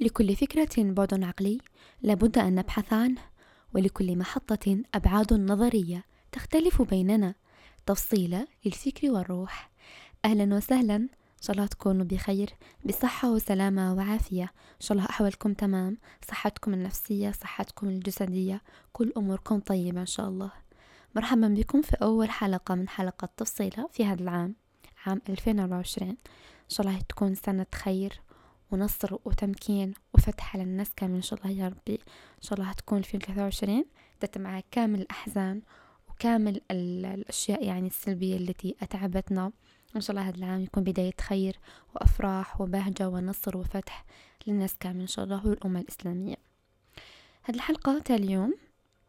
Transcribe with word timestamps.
لكل 0.00 0.36
فكرة 0.36 0.82
بعد 0.92 1.24
عقلي 1.24 1.58
لابد 2.02 2.38
أن 2.38 2.54
نبحث 2.54 2.92
عنه 2.92 3.20
ولكل 3.74 4.18
محطة 4.18 4.82
أبعاد 4.94 5.34
نظرية 5.34 6.04
تختلف 6.32 6.82
بيننا. 6.82 7.34
تفصيلة 7.86 8.46
للفكر 8.64 9.10
والروح. 9.10 9.70
أهلا 10.24 10.56
وسهلا. 10.56 10.96
إن 10.96 11.08
شاء 11.42 11.56
الله 11.56 11.66
تكونوا 11.66 12.04
بخير 12.04 12.50
بصحة 12.84 13.30
وسلامة 13.30 13.94
وعافية. 13.94 14.42
إن 14.44 14.80
شاء 14.80 14.98
الله 14.98 15.10
أحوالكم 15.10 15.52
تمام. 15.54 15.98
صحتكم 16.28 16.74
النفسية 16.74 17.30
صحتكم 17.30 17.88
الجسدية. 17.88 18.62
كل 18.92 19.12
أموركم 19.16 19.60
طيبة 19.60 20.00
إن 20.00 20.06
شاء 20.06 20.28
الله. 20.28 20.52
مرحبا 21.16 21.48
بكم 21.48 21.82
في 21.82 21.96
أول 22.02 22.30
حلقة 22.30 22.74
من 22.74 22.88
حلقة 22.88 23.28
تفصيلة 23.36 23.88
في 23.92 24.04
هذا 24.04 24.22
العام 24.22 24.54
عام 25.06 25.22
2024 25.28 26.08
إن 26.10 26.16
شاء 26.68 26.86
الله 26.86 27.00
تكون 27.00 27.34
سنة 27.34 27.66
خير. 27.74 28.20
ونصر 28.72 29.16
وتمكين 29.24 29.94
وفتح 30.14 30.54
على 30.56 30.64
الناس 30.64 30.90
كامل 30.96 31.14
إن 31.14 31.22
شاء 31.22 31.38
الله 31.38 31.50
يا 31.62 31.68
ربي. 31.68 31.94
إن 32.38 32.42
شاء 32.42 32.58
الله 32.58 32.70
هتكون 32.70 33.02
في 33.02 33.14
2023 33.14 33.84
تتم 34.20 34.40
معها 34.40 34.62
كامل 34.70 35.00
الأحزان 35.00 35.62
وكامل 36.10 36.60
الأشياء 36.70 37.64
يعني 37.64 37.86
السلبية 37.86 38.36
التي 38.36 38.76
أتعبتنا. 38.82 39.52
إن 39.96 40.00
شاء 40.00 40.10
الله 40.16 40.28
هذا 40.28 40.36
العام 40.36 40.60
يكون 40.60 40.84
بداية 40.84 41.14
خير 41.20 41.58
وأفراح 41.94 42.60
وبهجة 42.60 43.08
ونصر 43.08 43.56
وفتح 43.56 44.04
للناس 44.46 44.74
كامل 44.80 45.00
إن 45.00 45.06
شاء 45.06 45.24
الله 45.24 45.46
والأمة 45.46 45.80
الإسلامية. 45.80 46.36
هذه 47.42 47.56
الحلقة 47.56 47.98
تاع 47.98 48.16
اليوم 48.16 48.54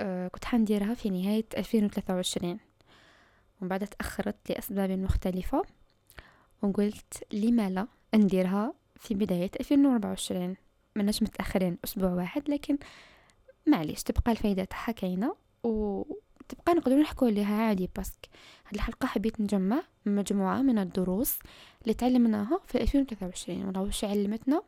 آه 0.01 0.27
كنت 0.27 0.45
حنديرها 0.45 0.93
في 0.93 1.09
نهاية 1.09 1.45
2023 1.57 2.59
ومن 3.61 3.79
تأخرت 3.79 4.51
لأسباب 4.51 4.91
مختلفة 4.91 5.63
وقلت 6.61 7.23
لما 7.33 7.69
لا 7.69 7.87
نديرها؟ 8.15 8.73
في 8.99 9.13
بداية 9.13 9.51
2024 9.59 10.55
مناش 10.95 11.23
متأخرين 11.23 11.77
أسبوع 11.83 12.09
واحد 12.09 12.49
لكن 12.49 12.77
معليش 13.67 14.03
تبقى 14.03 14.31
الفايدة 14.31 14.63
تاعها 14.63 14.91
كاينة 14.91 15.35
وتبقى 15.63 16.73
نقدر 16.73 16.95
نحكو 16.99 17.25
عليها 17.25 17.55
عادي 17.55 17.89
parce 17.95 18.16
que 18.17 18.29
هاد 18.65 18.75
الحلقة 18.75 19.07
حبيت 19.07 19.41
نجمع 19.41 19.81
مجموعة 20.05 20.61
من 20.61 20.79
الدروس 20.79 21.39
اللي 21.81 21.93
تعلمناها 21.93 22.59
في 22.67 22.81
2023 22.81 23.65
ولا 23.65 23.79
وش 23.79 24.03
علمتنا 24.03 24.61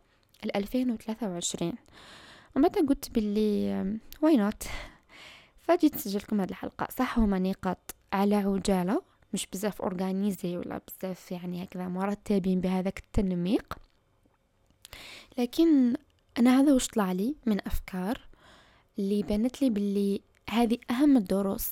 ال 0.46 0.56
2023 0.58 1.74
ومتى 2.56 2.80
قلت 2.80 3.12
باللي 3.12 4.00
why 4.22 4.38
not 4.38 4.64
فجيت 5.60 5.96
نسجلكم 5.96 6.40
هاد 6.42 6.50
الحلقة. 6.50 6.88
صح 6.98 7.20
هما 7.20 7.40
نقاط 7.40 7.96
على 8.14 8.36
عجالة 8.36 9.02
مش 9.34 9.48
بزاف 9.54 9.82
اورغانيزي 9.82 10.58
ولا 10.58 10.82
بزاف 10.88 11.32
يعني 11.32 11.64
هكذا 11.64 11.88
مرتبين 11.88 12.62
بهذاك 12.62 13.00
التنميق. 13.00 13.74
لكن 15.38 15.94
أنا 16.40 16.60
هذا 16.60 16.74
وش 16.74 16.88
طلع 16.88 17.12
لي 17.12 17.36
من 17.46 17.58
أفكار 17.68 18.22
اللي 19.00 19.24
بانت 19.24 19.62
لي 19.62 19.70
باللي 19.70 20.22
هذه 20.50 20.78
أهم 20.92 21.18
الدروس. 21.18 21.70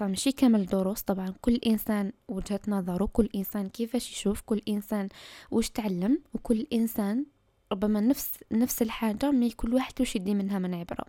ماشي 0.00 0.32
كامل 0.32 0.60
الدروس 0.60 1.02
طبعا 1.02 1.34
كل 1.40 1.54
إنسان 1.54 2.12
وجهة 2.28 2.60
نظره 2.68 3.06
كل 3.12 3.28
إنسان 3.34 3.68
كيفاش 3.68 4.12
يشوف 4.12 4.40
كل 4.40 4.62
إنسان 4.68 5.08
وش 5.50 5.70
تعلم 5.70 6.18
وكل 6.34 6.66
إنسان 6.72 7.24
ربما 7.72 8.00
نفس 8.00 8.30
نفس 8.52 8.82
الحاجة 8.82 9.30
مي 9.30 9.50
كل 9.50 9.74
واحد 9.74 10.00
وش 10.00 10.16
يدي 10.16 10.34
منها 10.34 10.58
من 10.58 10.74
عبرة. 10.74 11.04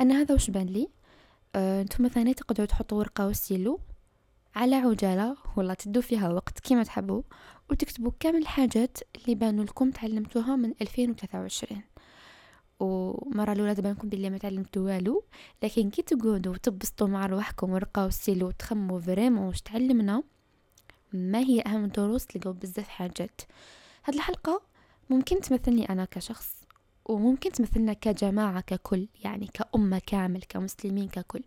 أنا 0.00 0.20
هذا 0.20 0.34
وش 0.34 0.50
بان 0.50 0.66
لي؟ 0.66 0.88
آه، 1.54 1.82
أنتم 1.82 2.04
مثلا 2.04 2.32
تقدروا 2.32 2.66
تحطوا 2.66 2.98
ورقة 2.98 3.26
وستيلو 3.26 3.80
على 4.56 4.76
عجالة 4.76 5.36
ولا 5.56 5.74
تدوا 5.74 6.02
فيها 6.02 6.28
وقت 6.28 6.60
كيما 6.60 6.82
تحبوا 6.82 7.22
وتكتبوا 7.70 8.12
كامل 8.20 8.38
الحاجات 8.38 8.98
اللي 9.16 9.34
بانوا 9.34 9.64
لكم 9.64 9.90
تعلمتوها 9.90 10.56
من 10.56 10.74
2023 10.82 11.82
ومرة 12.80 13.52
الأولى 13.52 13.74
تبانكم 13.74 14.08
باللي 14.08 14.30
ما 14.30 14.38
تعلمتوا 14.38 14.82
والو 14.82 15.24
لكن 15.62 15.90
كي 15.90 16.02
تقعدوا 16.02 16.52
وتبسطوا 16.52 17.06
مع 17.06 17.26
روحكم 17.26 17.70
ورقة 17.70 18.06
وستيلو 18.06 18.46
وتخموا 18.46 19.00
vraiment 19.00 19.46
واش 19.46 19.60
تعلمنا 19.60 20.22
ما 21.12 21.38
هي 21.38 21.62
أهم 21.66 21.84
الدروس 21.84 22.26
تلقاو 22.26 22.52
بزاف 22.52 22.88
حاجات. 22.88 23.40
هاد 24.04 24.14
الحلقة 24.14 24.62
ممكن 25.10 25.40
تمثلني 25.40 25.88
أنا 25.88 26.04
كشخص 26.04 26.54
وممكن 27.04 27.52
تمثلنا 27.52 27.92
كجماعة 27.92 28.60
ككل 28.60 29.08
يعني 29.24 29.46
كأمة 29.54 30.00
كامل 30.06 30.42
كمسلمين 30.42 31.08
ككل. 31.08 31.42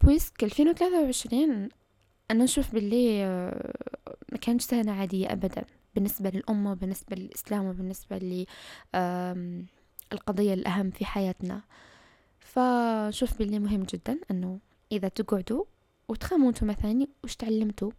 بويسك 0.00 0.44
2023 0.44 1.68
أنا 2.30 2.44
نشوف 2.44 2.74
باللي 2.74 3.24
آه، 3.24 3.72
ما 4.32 4.38
كانش 4.38 4.62
سنة 4.62 4.92
عادية 4.92 5.32
أبدا 5.32 5.64
بالنسبة 5.94 6.30
للأمة 6.30 6.72
وبالنسبة 6.72 7.16
للإسلام 7.16 7.64
وبالنسبة 7.64 8.46
للقضية 10.12 10.54
الأهم 10.54 10.90
في 10.90 11.04
حياتنا. 11.04 11.62
فشوف 12.40 13.38
باللي 13.38 13.58
مهم 13.58 13.82
جدا 13.82 14.18
أنه 14.30 14.58
إذا 14.92 15.08
تقعدوا 15.08 15.64
وتخموا 16.08 16.48
أنتم 16.48 16.66
مثلا 16.66 17.06
وش 17.24 17.36
تعلمتوا. 17.36 17.90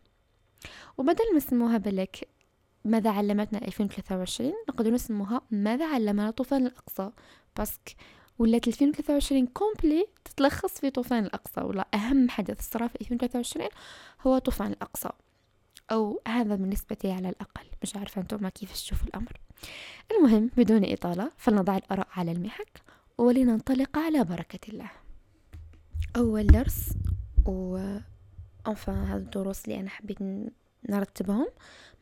وبدل 0.98 1.32
ما 1.32 1.38
نسموها 1.38 1.78
بالك 1.78 2.28
ماذا 2.86 3.10
علمتنا 3.10 3.68
2023 3.68 4.54
نقدر 4.70 4.92
نسموها 4.92 5.42
ماذا 5.52 5.94
علمنا 5.94 6.32
طوفان 6.32 6.66
الأقصى. 6.66 7.12
parce 7.58 7.82
que 7.82 7.96
ولات 8.40 8.68
2023 8.68 9.48
complète 9.48 10.08
تتلخص 10.26 10.80
في 10.80 10.90
طوفان 10.90 11.26
الأقصى 11.26 11.62
ولا 11.62 11.88
أهم 11.94 12.30
حدث 12.30 12.70
صرا 12.70 12.88
في 12.88 13.02
2023 13.02 13.68
هو 14.28 14.38
طوفان 14.38 14.72
الأقصى. 14.72 15.10
أو 15.92 16.22
هذا 16.28 16.56
بالنسبة 16.56 16.98
لي 17.04 17.12
على 17.12 17.30
الأقل 17.30 17.66
مش 17.84 17.96
عارفة 17.96 18.22
أنتم 18.22 18.48
كيف 18.48 18.74
تشوفوا 18.74 19.08
الأمر. 19.08 19.40
المهم 20.12 20.52
بدون 20.58 20.92
إطالة 20.94 21.32
فلنضع 21.38 21.78
الآراء 21.78 22.08
على 22.12 22.32
المحك 22.32 22.82
ولننطلق 23.18 23.98
على 23.98 24.24
بركة 24.24 24.70
الله. 24.70 24.92
أول 26.16 26.48
درس 26.48 26.90
و 27.46 27.78
أنفا 28.68 28.94
هذا 29.04 29.18
الدروس 29.18 29.66
اللي 29.66 29.80
أنا 29.80 29.90
حبيت 29.90 30.18
نرتبهم. 30.90 31.48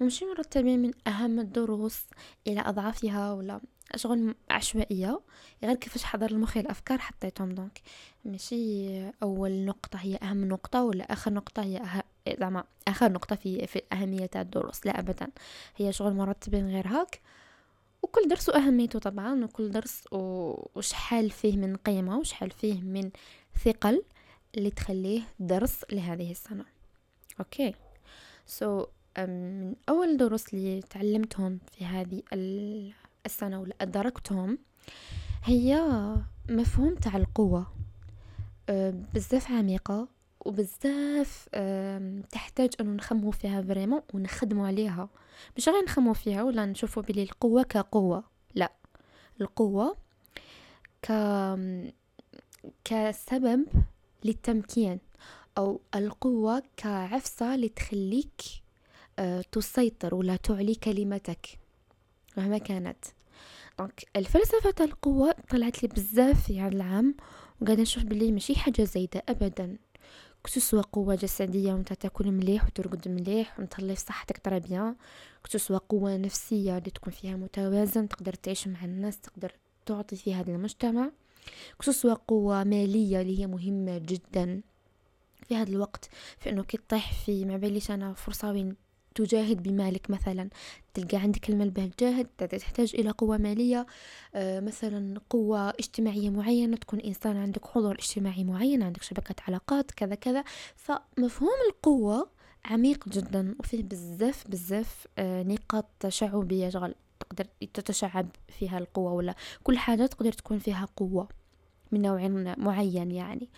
مش 0.02 0.24
مرتبين 0.24 0.82
من 0.82 0.92
أهم 1.08 1.40
الدروس 1.40 2.02
إلى 2.48 2.62
أضعافها 2.62 3.34
ولا 3.34 3.62
شغل 3.96 4.36
عشوائية 4.50 5.22
غير 5.64 5.76
كيفاش 5.76 6.04
حضر 6.04 6.32
المخي 6.32 6.60
الأفكار 6.60 6.98
حطيتهم. 6.98 7.52
دونك 7.52 7.82
ماشي 8.26 9.10
أول 9.10 9.66
نقطة 9.66 10.00
هي 10.00 10.16
أهم 10.16 10.46
نقطة 10.46 10.84
ولا 10.84 11.14
آخر 11.14 11.34
نقطة 11.34 11.64
هي 11.64 11.78
أه... 11.78 12.04
زعما 12.40 12.64
آخر 12.88 13.12
نقطة 13.12 13.36
في 13.36 13.68
في 13.68 13.76
الأهمية 13.76 14.26
تاع 14.26 14.42
الدروس. 14.42 14.86
لا 14.86 15.00
أبدا. 15.00 15.28
هي 15.76 15.94
شغل 15.94 16.14
مرتبين 16.14 16.70
غير 16.70 16.88
هاك. 16.88 17.22
وكل 18.04 18.28
درس 18.28 18.50
أهميته 18.50 19.00
طبعا 19.00 19.44
وكل 19.44 19.72
درس 19.72 20.04
وشحال 20.12 21.30
فيه 21.30 21.58
من 21.58 21.76
قيمة 21.76 22.18
وشحال 22.20 22.52
فيه 22.52 22.82
من 22.82 23.12
ثقل 23.66 24.04
اللي 24.58 24.70
تخليه 24.70 25.22
درس 25.40 25.86
لهذه 25.92 26.32
السنة. 26.32 26.66
okay 27.40 27.76
so 28.46 28.84
so, 28.84 28.88
من 29.20 29.76
أول 29.90 30.18
دروس 30.18 30.54
اللي 30.54 30.82
تعلمتهم 30.82 31.60
في 31.72 31.86
هذه 31.86 32.22
السنة 33.26 33.62
ولا 33.62 33.76
أدركتهم 33.82 34.58
هي 35.44 35.82
مفهوم 36.50 36.96
تاع 36.96 37.18
القوة 37.18 37.68
أه، 38.70 38.94
بزاف 39.14 39.52
عميقة 39.52 40.08
وبزاف 40.46 41.50
تحتاج 42.32 42.70
أنه 42.82 42.92
نخمو 42.92 43.32
فيها 43.32 43.62
vraiment 43.62 44.02
ونخدمو 44.14 44.66
عليها. 44.66 45.10
مش 45.58 45.70
غير 45.70 45.84
نخمو 45.84 46.14
فيها 46.14 46.44
ولا 46.44 46.66
نشوفو 46.66 47.02
بلي 47.02 47.24
القوة 47.24 47.64
كقوة 47.64 48.24
لا. 48.56 48.72
القوة 49.42 49.98
ك 51.02 51.12
كسبب 52.84 53.66
للتمكين 54.24 55.00
أو 55.58 55.82
القوة 55.96 56.64
كعفصة 56.78 57.56
لتخليك 57.56 58.42
أه، 59.20 59.42
تسيطر 59.52 60.16
ولا 60.16 60.36
تعلي 60.36 60.76
كلمتك. 60.76 61.60
مهما 62.38 62.58
كانت. 62.58 63.06
donc 63.80 64.06
الفلسفة 64.16 64.72
تاع 64.72 64.86
القوة 64.86 65.36
طلعت 65.50 65.84
لي 65.84 65.90
بزاف 65.90 66.46
في 66.46 66.62
هذا 66.62 66.76
العام 66.76 67.16
وقاعدة 67.62 67.82
نشوف 67.82 68.04
بلي 68.04 68.32
ماشي 68.32 68.56
حاجة 68.56 68.84
زايدة 68.84 69.24
أبدا. 69.30 69.78
que 70.44 70.56
ce 70.56 70.65
soit 70.65 70.82
قوة 70.82 71.16
جسدية 71.16 71.74
وانت 71.74 71.94
تاكل 71.94 72.32
مليح 72.32 72.66
وترقد 72.66 73.08
مليح 73.08 73.60
وتهلي 73.60 73.96
في 73.96 74.02
صحتك 74.02 74.38
très 74.38 74.58
bien 74.58 74.96
كسوسوا 75.44 75.78
قوة 75.78 76.18
نفسية 76.18 76.78
اللي 76.78 76.90
تكون 76.90 77.14
فيها 77.14 77.36
متوازن 77.36 78.10
تقدر 78.10 78.34
تعيش 78.34 78.68
مع 78.68 78.86
الناس 78.86 79.20
تقدر 79.20 79.52
تعطي 79.86 80.16
في 80.16 80.34
هذا 80.34 80.52
المجتمع. 80.52 81.12
كسوسوا 81.80 82.14
قوة 82.14 82.64
مالية 82.64 83.22
اللي 83.22 83.40
هي 83.40 83.48
مهمة 83.48 83.98
جدا 83.98 84.62
في 85.48 85.56
هذا 85.56 85.70
الوقت 85.70 86.10
في 86.40 86.50
إنه 86.50 86.64
كي 86.64 86.78
تطيح 86.78 87.14
في 87.26 87.46
ما 87.46 87.58
باليش 87.58 87.92
أنا 87.92 88.14
فرصة 88.14 88.52
وين 88.52 88.76
تجاهد 89.16 89.64
بمالك 89.64 90.10
مثلا. 90.10 90.50
تلقى 90.94 91.18
عندك 91.18 91.50
المال 91.50 91.70
به 91.70 91.86
تجاهد 91.86 92.26
تحتاج 92.26 92.92
إلى 92.96 93.10
قوة 93.10 93.38
مالية 93.38 93.86
آه، 94.36 94.60
مثلا 94.60 95.20
قوة 95.30 95.70
اجتماعية 95.70 96.30
معينة 96.30 96.78
تكون 96.78 97.00
إنسان 97.00 97.38
عندك 97.38 97.66
حضور 97.66 97.96
اجتماعي 97.96 98.44
معين 98.44 98.84
عندك 98.84 99.04
شبكة 99.04 99.36
علاقات 99.48 99.92
كذا 99.92 100.16
كذا. 100.16 100.44
فمفهوم 100.76 101.58
القوة 101.70 102.30
عميق 102.66 103.10
جدا 103.10 103.56
وفيه 103.60 103.84
بزاف 103.84 104.48
بزاف 104.48 105.08
آه، 105.18 105.44
نقاط 105.44 105.86
تشعبية 106.00 106.70
شغل 106.70 106.96
تقدر 107.20 107.46
تتشعب 107.74 108.28
فيها 108.60 108.78
القوة 108.78 109.14
ولا 109.14 109.36
كل 109.64 109.78
حاجة 109.78 110.06
تقدر 110.06 110.32
تكون 110.32 110.60
فيها 110.60 110.88
قوة 110.96 111.28
من 111.92 112.02
نوع 112.02 112.28
معين 112.58 113.12
يعني. 113.12 113.50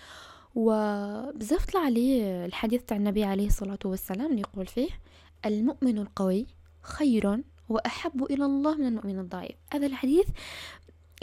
وبزاف 0.56 1.66
طلع 1.66 1.88
لي 1.88 2.46
الحديث 2.46 2.84
تاع 2.84 2.98
النبي 2.98 3.24
عليه 3.24 3.48
الصلاة 3.48 3.80
والسلام 3.86 4.38
يقول 4.38 4.66
فيه 4.66 4.90
المؤمن 5.46 5.98
القوي 5.98 6.48
خير 6.82 7.44
وأحب 7.70 8.24
إلى 8.24 8.46
الله 8.46 8.76
من 8.76 8.86
المؤمن 8.86 9.20
الضعيف. 9.20 9.56
هذا 9.74 9.86
الحديث 9.86 10.28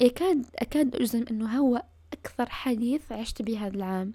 يكاد 0.00 0.46
أكاد 0.56 0.96
أجزم 0.96 1.24
أنه 1.30 1.58
هو 1.58 1.82
أكثر 2.12 2.46
حديث 2.50 3.12
عشت 3.12 3.42
به 3.42 3.66
هذا 3.66 3.76
العام. 3.76 4.12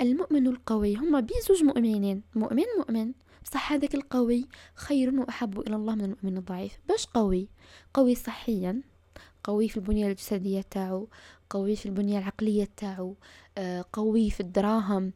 المؤمن 0.00 0.46
القوي 0.46 0.96
هما 0.96 1.20
بيزوج 1.20 1.62
مؤمنين. 1.64 2.22
مؤمن 2.34 2.64
مؤمن. 2.78 3.12
بصح 3.44 3.72
هذاك 3.72 3.94
القوي 3.94 4.46
خير 4.74 5.20
وأحب 5.20 5.60
إلى 5.60 5.76
الله 5.76 5.94
من 5.94 6.04
المؤمن 6.04 6.36
الضعيف. 6.36 6.78
باش 6.88 7.06
قوي؟ 7.06 7.48
قوي 7.94 8.14
صحيا 8.14 8.82
قوي 9.44 9.68
في 9.68 9.76
البنية 9.76 10.06
الجسدية 10.06 10.60
تاعو 10.60 11.08
قوي 11.50 11.76
في 11.76 11.86
البنية 11.86 12.18
العقلية 12.18 12.68
تاعو 12.76 13.14
آه، 13.58 13.84
قوي 13.92 14.30
في 14.30 14.40
الدراهم 14.40 15.12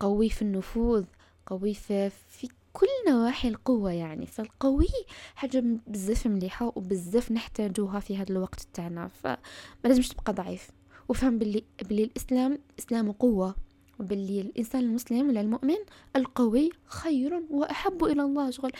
قوي 0.00 0.30
في 0.30 0.42
النفوذ 0.42 1.04
قوي 1.46 1.74
في, 1.74 2.10
في 2.10 2.48
كل 2.72 2.86
نواحي 3.08 3.48
القوة 3.48 3.92
يعني 3.92 4.26
فالقوي 4.26 4.86
حاجة 5.34 5.64
بزاف 5.86 6.26
مليحة 6.26 6.72
وبزاف 6.76 7.32
نحتاجوها 7.32 8.00
في 8.00 8.16
هذا 8.16 8.32
الوقت 8.32 8.66
تاعنا 8.74 9.08
فما 9.08 9.38
لازمش 9.84 10.08
تبقى 10.08 10.32
ضعيف. 10.32 10.70
وفهم 11.08 11.38
باللي, 11.38 11.64
باللي 11.88 12.04
الإسلام 12.04 12.58
إسلام 12.78 13.12
قوة 13.12 13.54
وباللي 14.00 14.40
الإنسان 14.40 14.80
المسلم 14.80 15.28
ولا 15.28 15.40
المؤمن 15.40 15.76
القوي 16.16 16.70
خير 16.86 17.42
وأحب 17.50 18.04
إلى 18.04 18.22
الله 18.22 18.50
شغل 18.50 18.72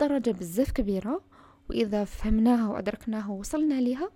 درجة 0.00 0.30
بزاف 0.30 0.70
كبيرة 0.70 1.20
وإذا 1.70 2.04
فهمناها 2.04 2.68
وأدركناها 2.68 3.28
ووصلنا 3.30 3.80
لها 3.80 4.10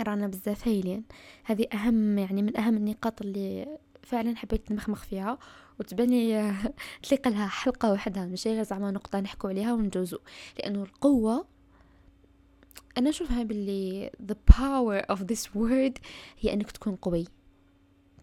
رانا 0.00 0.26
بزاف 0.26 0.68
هايلين. 0.68 1.04
هذه 1.44 1.66
أهم 1.74 2.18
يعني 2.18 2.42
من 2.42 2.56
أهم 2.56 2.76
النقاط 2.76 3.22
اللي 3.22 3.78
فعلا 4.02 4.36
حبيت 4.36 4.72
نمخمخ 4.72 5.04
فيها. 5.04 5.38
وتبني 5.80 6.52
تلقى 7.08 7.30
لها 7.30 7.46
حلقة 7.46 7.92
وحدها 7.92 8.26
مش 8.26 8.46
غير 8.46 8.62
زعما 8.62 8.90
نقطة 8.90 9.20
نحكو 9.20 9.48
عليها 9.48 9.72
ونجوزو 9.72 10.18
لأنه 10.58 10.82
القوة 10.82 11.46
أنا 12.98 13.10
أشوفها 13.10 13.42
باللي 13.42 14.10
the 14.32 14.54
power 14.54 15.16
of 15.16 15.18
this 15.20 15.46
word 15.54 16.00
هي 16.40 16.52
أنك 16.52 16.70
تكون 16.70 16.96
قوي. 16.96 17.24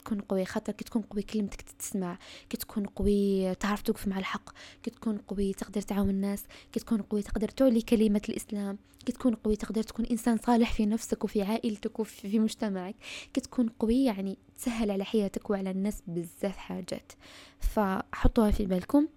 تكون 0.04 0.20
قوي 0.20 0.46
خاطر 0.46 0.74
كي 0.74 0.84
تكون 0.84 1.02
قوي 1.02 1.22
كلمتك 1.22 1.62
تتسمع 1.62 2.18
كي 2.50 2.58
تكون 2.58 2.86
قوي 2.86 3.56
تعرف 3.56 3.82
توقف 3.82 4.08
مع 4.08 4.20
الحق 4.20 4.50
كي 4.84 4.90
تكون 4.92 5.18
قوي 5.18 5.54
تقدر 5.54 5.82
تعاون 5.82 6.10
الناس 6.10 6.44
كي 6.72 6.80
تكون 6.80 7.02
قوي 7.02 7.22
تقدر 7.22 7.48
تعلي 7.48 7.82
كلمة 7.82 8.22
الإسلام 8.30 8.78
كي 9.06 9.12
تكون 9.12 9.36
قوي 9.36 9.56
تقدر 9.56 9.84
تكون 9.84 10.06
إنسان 10.06 10.38
صالح 10.38 10.74
في 10.74 10.86
نفسك 10.86 11.24
وفي 11.24 11.42
عائلتك 11.42 12.00
وفي 12.00 12.40
مجتمعك 12.40 12.96
كي 13.34 13.42
تكون 13.42 13.70
قوي 13.70 14.04
يعني 14.04 14.38
تسهل 14.58 14.92
على 14.92 15.04
حياتك 15.04 15.50
وعلى 15.50 15.72
الناس 15.72 16.02
بزاف 16.08 16.58
حاجات. 16.58 17.12
فحطوها 17.60 18.52
في 18.52 18.66
بالكم 18.66 19.08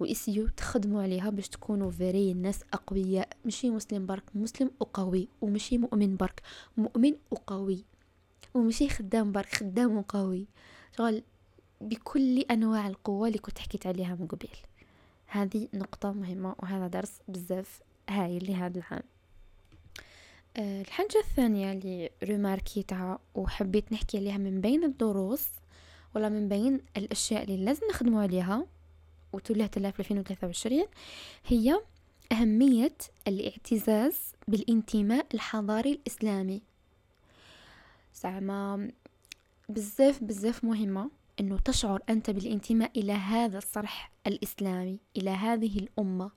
وإسيو 0.00 0.48
تخدموا 0.48 1.02
عليها 1.02 1.30
باش 1.30 1.48
تكونوا 1.48 1.90
فيري 1.90 2.32
الناس 2.32 2.60
أقوياء 2.72 3.28
مشي 3.44 3.70
مسلم 3.70 4.06
برك 4.06 4.24
مسلم 4.34 4.70
وقوي 4.80 5.28
ومشي 5.40 5.78
مؤمن 5.78 6.16
برك 6.16 6.42
مؤمن 6.76 7.14
وقوي. 7.30 7.84
ومشي 8.54 8.88
خدام 8.88 9.32
برك 9.32 9.54
خدام 9.54 9.96
وقوي 9.96 10.46
شغل 10.98 11.22
بكل 11.80 12.40
أنواع 12.40 12.86
القوة 12.88 13.28
اللي 13.28 13.38
كنت 13.38 13.58
حكيت 13.58 13.86
عليها 13.86 14.14
من 14.14 14.26
قبل 14.26 14.48
هذه 15.26 15.68
نقطة 15.74 16.12
مهمة 16.12 16.54
وهذا 16.58 16.86
درس 16.86 17.12
بزاف 17.28 17.80
هايل 18.08 18.50
لهذا 18.50 18.78
العام. 18.78 19.02
أه 20.56 20.82
الحاجة 20.82 21.18
الثانية 21.18 21.72
اللي 21.72 22.10
ريماركيتها 22.22 23.18
وحبيت 23.34 23.92
نحكي 23.92 24.18
عليها 24.18 24.38
من 24.38 24.60
بين 24.60 24.84
الدروس 24.84 25.46
ولا 26.14 26.28
من 26.28 26.48
بين 26.48 26.80
الأشياء 26.96 27.42
اللي 27.44 27.64
لازم 27.64 27.82
نخدموا 27.90 28.22
عليها 28.22 28.66
وتوليها 29.32 29.66
تلاف 29.66 30.00
2023 30.00 30.84
هي 31.46 31.80
أهمية 32.32 32.96
الاعتزاز 33.28 34.16
بالانتماء 34.48 35.26
الحضاري 35.34 35.92
الإسلامي. 35.92 36.62
زعما 38.14 38.90
بزاف 39.68 40.24
بزاف 40.24 40.64
مهمة 40.64 41.10
إنه 41.40 41.58
تشعر 41.58 42.02
أنت 42.08 42.30
بالانتماء 42.30 42.90
إلى 42.96 43.12
هذا 43.12 43.58
الصرح 43.58 44.12
الإسلامي 44.26 44.98
إلى 45.16 45.30
هذه 45.30 45.78
الأمة 45.78 46.30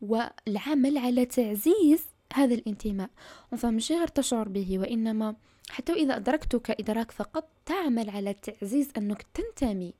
والعمل 0.00 0.98
على 0.98 1.24
تعزيز 1.24 2.06
هذا 2.34 2.54
الانتماء. 2.54 3.10
فمش 3.56 3.92
غير 3.92 4.06
تشعر 4.06 4.48
به 4.48 4.78
وإنما 4.78 5.36
حتى 5.70 5.92
إذا 5.92 6.16
ادركته 6.16 6.58
كادراك 6.58 7.10
فقط 7.10 7.48
تعمل 7.66 8.10
على 8.10 8.34
تعزيز 8.34 8.90
أنك 8.96 9.26
تنتمي 9.34 9.94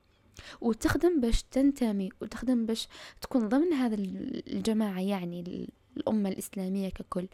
وتخدم 0.61 1.21
باش 1.21 1.43
تنتمي 1.43 2.09
وتخدم 2.21 2.65
باش 2.65 2.87
تكون 3.21 3.49
ضمن 3.49 3.73
هذا 3.73 3.95
الجماعة 3.95 4.99
يعني 4.99 5.67
الأمة 5.97 6.29
الإسلامية 6.29 6.89
ككل. 6.89 7.27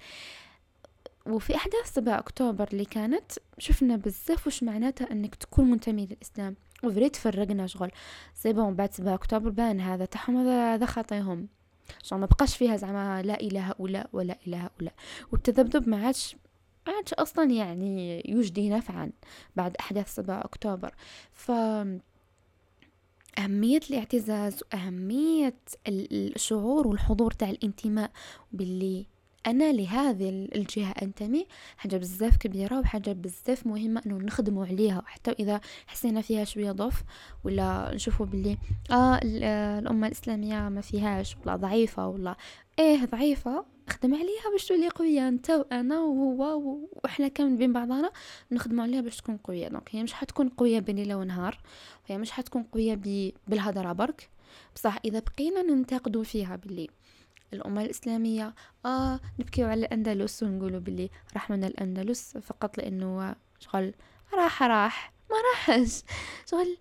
وفي 1.30 1.56
أحداث 1.56 1.94
7 1.94 2.20
أكتوبر 2.20 2.68
اللي 2.74 2.86
كانت 2.86 3.32
شفنا 3.58 3.96
بزاف 3.96 4.48
وش 4.48 4.64
معناتها 4.64 5.12
أنك 5.12 5.36
تكون 5.36 5.72
منتمي 5.72 6.06
للإسلام. 6.06 6.56
وفريد 6.84 7.16
فرقنا 7.16 7.68
شغل. 7.68 7.92
بون 8.46 8.76
بعد 8.76 8.94
7 8.94 9.14
أكتوبر 9.14 9.50
بان 9.50 9.80
هذا 9.80 10.06
تاعهم 10.06 10.48
هذا 10.48 10.86
خطيهم 10.86 11.48
شغل 12.04 12.20
ما 12.20 12.26
بقاش 12.26 12.58
فيها 12.58 12.78
زعما 12.78 13.22
لا 13.22 13.40
إله 13.42 13.62
هؤلاء 13.62 14.10
ولا 14.14 14.38
إله 14.48 14.66
هؤلاء 14.66 14.94
والتذبذب 15.32 15.90
ما 15.90 16.06
عادش 16.06 16.36
ما 16.88 16.94
عادش 16.94 17.14
أصلا 17.14 17.52
يعني 17.52 18.24
يجدي 18.26 18.70
نفعا 18.70 19.12
بعد 19.56 19.76
أحداث 19.76 20.16
7 20.16 20.40
أكتوبر. 20.46 20.94
ف 21.34 21.52
أهمية 23.40 23.80
الاعتزاز 23.90 24.64
وأهمية 24.64 25.56
الشعور 25.88 26.88
والحضور 26.88 27.32
تاع 27.32 27.50
الانتماء 27.50 28.12
باللي 28.52 29.06
أنا 29.48 29.72
لهذه 29.72 30.30
الجهة 30.30 30.92
أنتمي. 31.02 31.48
حاجة 31.78 31.98
بزاف 31.98 32.38
كبيرة 32.38 32.80
وحاجة 32.80 33.12
بزاف 33.12 33.68
مهمة 33.68 34.02
إنه 34.06 34.18
نخدموا 34.18 34.66
عليها 34.66 35.02
حتى 35.06 35.32
إذا 35.32 35.62
حسينا 35.88 36.22
فيها 36.22 36.44
شوية 36.44 36.72
ضعف 36.72 37.04
ولا 37.44 37.92
نشوفوا 37.94 38.26
باللي 38.26 38.58
آه 38.92 39.20
الأمة 39.24 40.08
الإسلامية 40.08 40.70
ما 40.70 40.82
فيهاش 40.82 41.36
ولا 41.46 41.56
ضعيفة 41.56 42.08
ولا 42.08 42.36
إيه 42.80 43.06
ضعيفة 43.06 43.66
خدم 43.90 44.14
عليها 44.14 44.52
باش 44.52 44.68
تولي 44.68 44.90
قوية 44.90 45.28
أنت 45.28 45.50
وأنا 45.50 46.00
وهو 46.00 46.80
وإحنا 47.04 47.28
كامل 47.28 47.56
بين 47.58 47.74
بعضنا 47.74 48.12
نخدموا 48.52 48.84
عليها 48.84 49.02
باش 49.02 49.18
تكون 49.18 49.38
قوية. 49.38 49.68
دونك 49.68 49.90
هي 49.96 50.04
مش 50.04 50.14
حتكون 50.14 50.50
قوية 50.50 50.80
بين 50.80 51.14
ونهار 51.14 51.60
هي 52.08 52.18
مش 52.18 52.32
حتكون 52.32 52.64
قوية 52.64 53.00
بالهضره 53.48 53.94
برك 53.94 54.30
بصح 54.76 54.98
إذا 55.06 55.20
بقينا 55.20 55.62
ننتقدوا 55.62 56.24
فيها 56.24 56.56
باللي 56.56 56.88
الأمة 57.54 57.82
الإسلامية. 57.82 58.54
آه 58.86 59.20
نبكيو 59.40 59.68
على 59.68 59.80
الأندلس 59.80 60.44
ونقولوا 60.44 60.80
باللي 60.80 61.10
راح 61.34 61.50
من 61.50 61.64
الأندلس 61.64 62.38
فقط 62.38 62.78
لأنه 62.78 63.36
شغل 63.60 63.94
راح 64.34 64.64
راح 64.64 65.14
ما 65.30 65.36
راحش. 65.52 66.04
شغل 66.46 66.78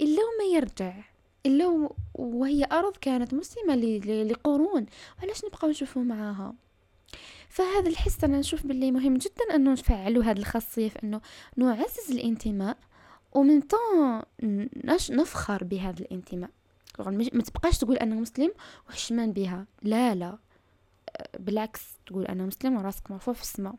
إلا 0.00 0.22
ما 0.38 0.56
يرجع 0.56 0.94
إلا 1.46 1.88
وهي 2.14 2.66
أرض 2.72 2.96
كانت 2.96 3.34
مسلمة 3.34 3.74
لقرون 3.74 4.86
علاش 5.22 5.44
نبقاو 5.44 5.70
نشوفو 5.70 6.02
معاها؟ 6.02 6.54
فهذا 7.48 7.88
الحس 7.88 8.24
أنا 8.24 8.38
نشوف 8.38 8.66
باللي 8.66 8.92
مهم 8.92 9.16
جدا 9.16 9.54
أنه 9.54 9.72
نفعلوا 9.72 10.24
هذه 10.24 10.38
الخاصية 10.38 10.88
في 10.88 11.02
أنه 11.04 11.20
نعزز 11.56 12.10
الانتماء 12.10 12.76
ومن 13.32 13.60
طون 13.60 14.22
نفخر 15.10 15.64
بهذا 15.64 16.00
الانتماء. 16.00 16.50
ما 16.98 17.42
تبقاش 17.42 17.78
تقول 17.78 17.96
أنا 17.96 18.14
مسلم 18.14 18.52
وحشمان 18.88 19.32
بها 19.32 19.66
لا 19.82 20.14
لا. 20.14 20.38
بالعكس 21.38 21.82
تقول 22.06 22.24
أنا 22.24 22.46
مسلم 22.46 22.76
وراسك 22.76 23.10
مرفوع 23.10 23.34
في 23.34 23.42
السماء. 23.42 23.74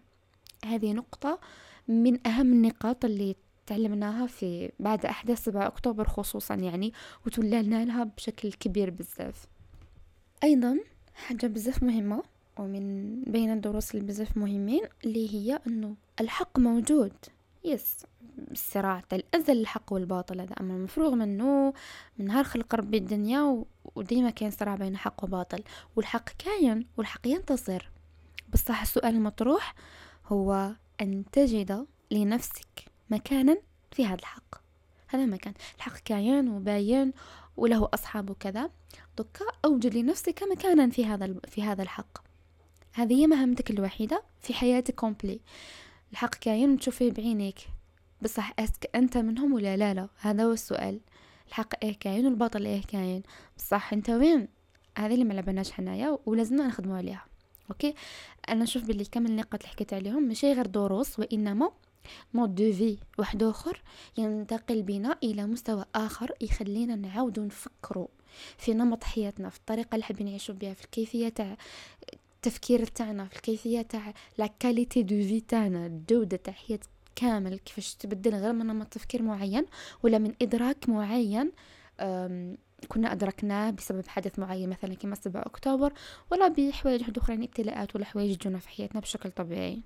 هذه 0.66 0.94
نقطة 0.94 1.40
من 1.88 2.28
أهم 2.28 2.54
النقاط 2.54 3.06
اللي 3.06 3.36
تعلمناها 3.66 4.28
في 4.28 4.72
بعد 4.80 5.06
أحداث 5.06 5.44
7 5.44 5.68
أكتوبر 5.68 6.08
خصوصا 6.08 6.56
يعني 6.56 6.94
وتولالنا 7.26 7.86
لها 7.86 8.04
بشكل 8.04 8.54
كبير 8.54 8.90
بزاف. 8.90 9.48
أيضا 10.44 10.80
حاجة 11.16 11.48
بزاف 11.48 11.84
مهمة 11.84 12.24
ومن 12.60 13.16
بين 13.24 13.54
الدروس 13.54 13.96
اللي 13.96 14.06
بزاف 14.06 14.38
مهمين 14.38 14.82
اللي 15.06 15.34
هي 15.36 15.60
إنه 15.68 15.96
الحق 16.22 16.60
موجود. 16.60 17.14
يس 17.64 18.06
الصراع 18.52 19.00
تاع 19.00 19.20
الأزل 19.20 19.60
الحق 19.60 19.94
والباطل. 19.94 20.42
هذا 20.42 20.54
أمر 20.60 20.74
مفروغ 20.78 21.16
منه 21.16 21.74
من 22.18 22.26
نهار 22.26 22.44
خلق 22.44 22.76
ربي 22.76 22.98
الدنيا 22.98 23.64
وديما 23.96 24.30
كاين 24.30 24.52
صراع 24.52 24.76
بين 24.76 24.98
حق 24.98 25.24
وباطل. 25.24 25.64
والحق 25.96 26.30
كاين 26.30 26.86
والحق 26.98 27.28
ينتصر. 27.28 27.90
بصح 28.54 28.82
السؤال 28.82 29.16
المطروح 29.16 29.76
هو 30.28 30.72
أن 31.02 31.24
تجد 31.32 31.88
لنفسك 32.12 32.86
مكانا 33.10 33.58
في 33.92 34.06
هذا 34.06 34.16
الحق. 34.16 34.56
هذا 35.08 35.26
مكان. 35.26 35.54
الحق 35.78 35.98
كاين 35.98 36.50
وباين 36.50 37.14
وله 37.58 37.90
أصحاب 37.94 38.30
وكذا. 38.30 38.70
دوكا 39.18 39.46
أوجد 39.66 39.96
لنفسك 39.96 40.44
مكانا 40.52 40.90
في 40.90 41.06
هذا 41.06 41.36
في 41.48 41.64
هذا 41.64 41.84
الحق. 41.84 42.18
هذه 42.94 43.14
هي 43.14 43.28
مهمتك 43.28 43.72
الوحيدة 43.72 44.24
في 44.42 44.54
حياتك 44.54 44.96
كومبلي. 44.96 45.40
الحق 46.12 46.36
كاين 46.36 46.78
تشوفيه 46.78 47.12
بعينيك. 47.12 47.60
بصح 48.22 48.54
أسك 48.60 48.90
أنت 48.96 49.18
منهم 49.18 49.54
ولا 49.54 49.78
لا 49.78 49.94
لا. 49.94 50.08
هذا 50.20 50.44
هو 50.44 50.52
السؤال. 50.52 51.00
الحق 51.48 51.84
إيه 51.84 52.00
كاين 52.00 52.26
والباطل 52.26 52.66
إيه 52.66 52.82
كاين. 52.82 53.24
بصح 53.58 53.94
أنت 53.94 54.10
وين؟ 54.10 54.48
هذه 54.98 55.14
اللي 55.14 55.26
ملعبناش 55.26 55.72
حنايا 55.72 56.18
ولازمنا 56.26 56.68
نخدموا 56.68 56.98
عليها. 56.98 57.26
okay? 57.70 57.96
أنا 58.50 58.64
نشوف 58.64 58.84
باللي 58.84 59.06
كم 59.06 59.26
النقاط 59.26 59.54
اللي 59.62 59.68
حكيت 59.68 59.94
عليهم 59.94 60.24
ماشي 60.24 60.54
غير 60.54 60.66
دروس 60.66 61.20
وإنما 61.20 61.72
mode 62.34 62.56
de 62.56 62.74
vie 62.74 62.98
واحد 63.18 63.44
آخر 63.44 63.82
ينتقل 64.18 64.82
بنا 64.84 65.18
إلى 65.24 65.46
مستوى 65.46 65.86
آخر 65.96 66.32
يخلينا 66.42 66.96
نعاود 66.96 67.40
نفكروا 67.40 68.08
في 68.58 68.74
نمط 68.74 69.04
حياتنا 69.04 69.50
في 69.50 69.58
الطريقة 69.58 69.96
اللي 69.96 70.06
حابين 70.06 70.28
نعيشوا 70.28 70.56
بها 70.56 70.74
في 70.74 70.86
الكيفية 70.86 71.30
تاع 71.30 71.58
التفكير 72.46 72.86
تاعنا 72.86 73.26
في 73.26 73.36
الكيفية 73.36 73.82
تاع 73.82 74.14
la 74.38 74.48
qualité 74.60 75.04
de 75.04 75.16
vie 75.16 75.42
تاعنا 75.42 75.86
الجودة 75.86 76.38
تاع 76.38 76.54
حياة 76.54 76.80
كامل 77.16 77.60
كيفاش 77.60 77.96
تبدل 77.96 78.36
غير 78.36 78.54
من 78.54 78.68
نمط 78.68 78.88
تفكير 78.88 79.22
معين 79.22 79.66
ولا 80.04 80.18
من 80.18 80.34
إدراك 80.42 80.90
معين 80.90 81.52
كنا 82.88 83.12
أدركناه 83.12 83.72
بسبب 83.72 84.08
حدث 84.08 84.40
معين 84.40 84.70
مثلا 84.70 84.94
كما 84.94 85.16
7 85.16 85.42
أكتوبر 85.42 85.94
ولا 86.32 86.48
بحوايج 86.48 87.18
أخرى 87.18 87.36
ابتلاءات 87.36 87.96
ولا 87.96 88.06
حوايج 88.06 88.38
تجونا 88.38 88.60
في 88.60 88.70
حياتنا 88.70 89.02
بشكل 89.02 89.32
طبيعي. 89.32 89.82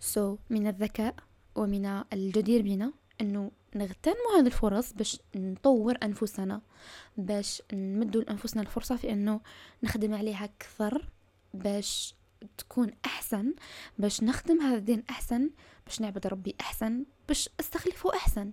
سو 0.00 0.36
so, 0.36 0.38
من 0.50 0.66
الذكاء 0.66 1.14
ومن 1.56 2.02
الجدير 2.12 2.62
بنا 2.62 2.92
أنه 3.20 3.50
نغتنموا 3.74 4.38
هذه 4.38 4.46
الفرص 4.46 4.92
باش 4.92 5.20
نطور 5.36 5.96
أنفسنا 6.02 6.60
باش 7.16 7.62
نمدوا 7.72 8.22
لأنفسنا 8.22 8.62
الفرصة 8.62 8.96
في 8.96 9.12
أنه 9.12 9.40
نخدم 9.82 10.14
عليها 10.14 10.44
أكثر 10.44 11.08
باش 11.54 12.14
تكون 12.58 12.90
أحسن 13.06 13.54
باش 13.98 14.22
نخدم 14.22 14.60
هذا 14.60 14.76
الدين 14.76 15.02
أحسن 15.10 15.50
باش 15.86 16.00
نعبد 16.00 16.26
ربي 16.26 16.54
أحسن 16.60 17.04
باش 17.28 17.48
أستخلفه 17.60 18.14
أحسن. 18.14 18.52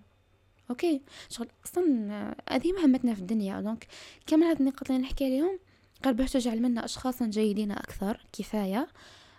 okay? 0.70 1.02
شغل 1.30 1.48
أصلا 1.66 2.36
هذه 2.50 2.72
مهمتنا 2.72 3.14
في 3.14 3.22
الدنيا. 3.22 3.62
donc 3.62 3.88
كم 4.28 4.44
هذه 4.44 4.60
النقاط 4.60 4.92
اللي 4.92 5.02
نحكي 5.02 5.26
عليهم؟ 5.26 5.60
قال 6.04 6.14
باش 6.14 6.32
تجعل 6.32 6.62
منا 6.62 6.86
اشخاصا 6.86 7.26
جيدين 7.26 7.72
أكثر 7.72 8.26
كفاية. 8.34 8.88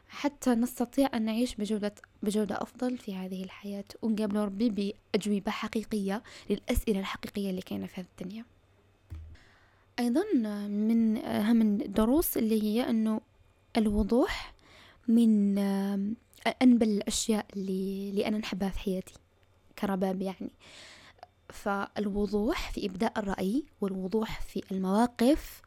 حتى 0.08 0.50
نستطيع 0.50 1.10
أن 1.14 1.24
نعيش 1.24 1.54
بجودة, 1.54 1.94
بجودة 2.22 2.62
أفضل 2.62 2.98
في 2.98 3.14
هذه 3.14 3.44
الحياة. 3.44 3.84
ونقابل 4.02 4.36
ربي 4.36 4.94
بأجوبة 5.14 5.50
حقيقية 5.50 6.22
للأسئلة 6.50 7.00
الحقيقية 7.00 7.50
اللي 7.50 7.62
كاينة 7.62 7.86
في 7.86 8.00
هذه 8.00 8.06
الدنيا. 8.20 8.44
أيضا 9.98 10.24
من 10.68 11.16
أهم 11.16 11.62
الدروس 11.62 12.36
اللي 12.36 12.62
هي 12.62 12.90
أنه 12.90 13.20
الوضوح 13.76 14.54
من 15.08 15.58
أنبل 16.62 16.88
الأشياء 16.88 17.46
اللي, 17.56 18.10
اللي 18.10 18.26
أنا 18.26 18.38
نحبها 18.38 18.68
في 18.68 18.78
حياتي 18.78 19.14
كرباب 19.78 20.22
يعني. 20.22 20.50
فالوضوح 21.48 22.70
في 22.70 22.86
إبداء 22.86 23.18
الرأي 23.18 23.64
والوضوح 23.80 24.40
في 24.40 24.62
المواقف 24.72 25.62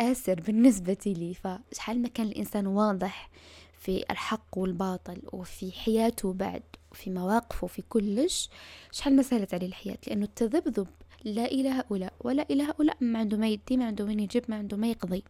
آسر 0.00 0.40
بالنسبة 0.40 0.96
لي. 1.06 1.34
فشحال 1.34 2.02
ما 2.02 2.08
كان 2.08 2.26
الإنسان 2.26 2.66
واضح 2.66 3.30
في 3.78 4.04
الحق 4.10 4.58
والباطل 4.58 5.22
وفي 5.32 5.72
حياته 5.72 6.32
بعد 6.32 6.62
وفي 6.92 7.10
مواقفه 7.10 7.64
وفي 7.64 7.82
كلش 7.88 8.50
شحال 8.92 9.16
ما 9.16 9.22
سهلت 9.22 9.54
عليه 9.54 9.66
الحياة؟ 9.66 9.98
لأنه 10.06 10.24
التذبذب 10.24 10.86
لا 11.24 11.44
إلى 11.44 11.68
هؤلاء 11.68 12.12
ولا 12.20 12.46
إلى 12.50 12.62
هؤلاء 12.62 12.96
ما 13.00 13.18
عنده 13.18 13.36
ما 13.36 13.48
يدي 13.48 13.76
ما 13.76 13.86
عنده 13.86 14.04
وين 14.04 14.20
يجيب 14.20 14.44
ما 14.48 14.56
عنده 14.56 14.76
ما 14.76 14.86
يقضي. 14.90 15.24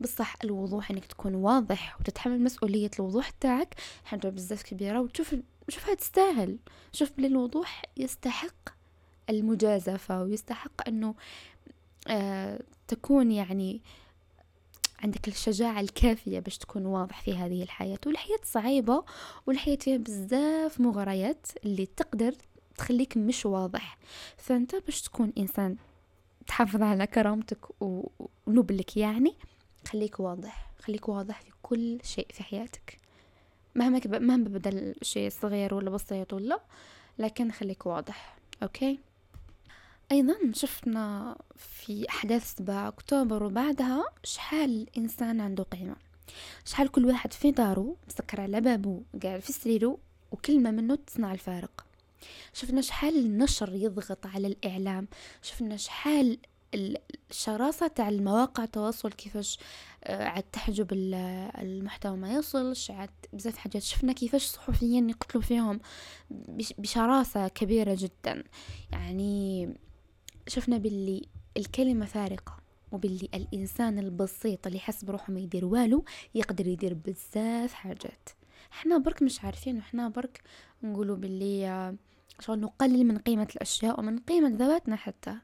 بصح 0.00 0.36
الوضوح 0.44 0.90
إنك 0.90 1.06
تكون 1.06 1.34
واضح 1.34 2.00
وتتحمل 2.00 2.42
مسؤولية 2.42 2.90
الوضوح 2.98 3.30
تاعك. 3.30 3.74
حاجة 4.04 4.28
بزاف 4.28 4.62
كبيرة 4.62 5.00
وتشوف 5.00 5.34
شوفها 5.68 5.94
تستاهل. 5.94 6.58
شوف 6.92 7.10
بلي 7.16 7.26
الوضوح 7.26 7.82
يستحق 7.96 8.68
المجازفة 9.30 10.22
ويستحق 10.22 10.88
أنه 10.88 11.14
آه 12.08 12.60
تكون 12.88 13.30
يعني 13.32 13.80
عندك 15.02 15.28
الشجاعة 15.28 15.80
الكافية 15.80 16.40
باش 16.40 16.58
تكون 16.58 16.86
واضح 16.86 17.22
في 17.22 17.36
هذه 17.36 17.62
الحياة. 17.62 17.98
والحياة 18.06 18.38
صعيبة 18.44 19.04
والحياة 19.46 19.76
فيها 19.76 19.96
بزاف 19.96 20.80
مغريات 20.80 21.46
اللي 21.64 21.86
تقدر 21.86 22.34
تخليك 22.76 23.16
مش 23.16 23.46
واضح. 23.46 23.98
فأنت 24.36 24.74
باش 24.74 25.02
تكون 25.02 25.32
إنسان 25.38 25.76
تحافظ 26.46 26.82
على 26.82 27.06
كرامتك 27.06 27.58
ونبلك 28.46 28.96
يعني 28.96 29.34
خليك 29.88 30.20
واضح 30.20 30.70
خليك 30.80 31.08
واضح 31.08 31.40
في 31.40 31.50
كل 31.62 31.98
شيء 32.02 32.26
في 32.32 32.42
حياتك. 32.42 32.98
مهما 33.74 34.00
مهما 34.06 34.48
بدا 34.48 34.70
الشيء 34.70 35.30
صغير 35.30 35.74
ولا 35.74 35.90
بسيط 35.90 36.32
ولا 36.32 36.60
لكن 37.18 37.52
خليك 37.52 37.86
واضح 37.86 38.36
أوكي؟ 38.62 38.98
أيضا 40.12 40.36
شفنا 40.52 41.36
في 41.56 42.08
أحداث 42.08 42.56
7 42.56 42.88
أكتوبر 42.88 43.42
وبعدها 43.42 44.04
شحال 44.24 44.70
الانسان 44.82 45.40
عنده 45.40 45.62
قيمة. 45.62 45.96
شحال 46.64 46.88
كل 46.88 47.04
واحد 47.04 47.32
في 47.32 47.50
دارو 47.50 47.96
مسكر 48.08 48.40
على 48.40 48.60
بابو 48.60 49.02
قاعد 49.22 49.40
في 49.40 49.52
سريره 49.52 49.98
وكلمة 50.32 50.70
منه 50.70 50.94
تصنع 50.94 51.32
الفارق. 51.32 51.86
شفنا 52.52 52.80
شحال 52.80 53.18
النشر 53.18 53.74
يضغط 53.74 54.26
على 54.26 54.46
الإعلام. 54.46 55.08
شفنا 55.42 55.76
شحال 55.76 56.38
الشراسة 57.30 57.86
تاع 57.86 58.08
المواقع 58.08 58.64
التواصل 58.64 59.12
كيفاش 59.12 59.58
آه، 60.04 60.24
عاد 60.24 60.42
تحجب 60.42 60.88
المحتوى 60.92 62.16
ما 62.16 62.32
يوصلش 62.34 62.90
عاد 62.90 63.10
بزاف 63.32 63.56
حاجات. 63.56 63.82
شفنا 63.82 64.12
كيفاش 64.12 64.44
الصحفيين 64.44 65.10
يقتلوا 65.10 65.42
فيهم 65.42 65.80
بشراسة 66.78 67.48
كبيرة 67.48 67.96
جدا. 67.98 68.44
يعني 68.92 69.68
شفنا 70.48 70.78
باللي 70.78 71.28
الكلمة 71.56 72.06
فارقة 72.06 72.56
وباللي 72.92 73.28
الإنسان 73.34 73.98
البسيط 73.98 74.66
اللي 74.66 74.78
يحس 74.78 75.04
بروحه 75.04 75.32
ما 75.32 75.40
يدير 75.40 75.64
والو 75.64 76.04
يقدر 76.34 76.66
يدير 76.66 76.94
بزاف 76.94 77.72
حاجات. 77.72 78.28
إحنا 78.72 78.98
برك 78.98 79.22
مش 79.22 79.44
عارفين 79.44 79.78
وحنا 79.78 80.08
برك 80.08 80.40
نقولوا 80.82 81.16
باللي 81.16 81.68
آه، 81.68 81.94
شغل 82.40 82.60
نقلل 82.60 83.04
من 83.06 83.18
قيمة 83.18 83.48
الأشياء 83.56 84.00
ومن 84.00 84.18
قيمة 84.18 84.48
ذواتنا 84.48 84.96
حتى. 84.96 85.36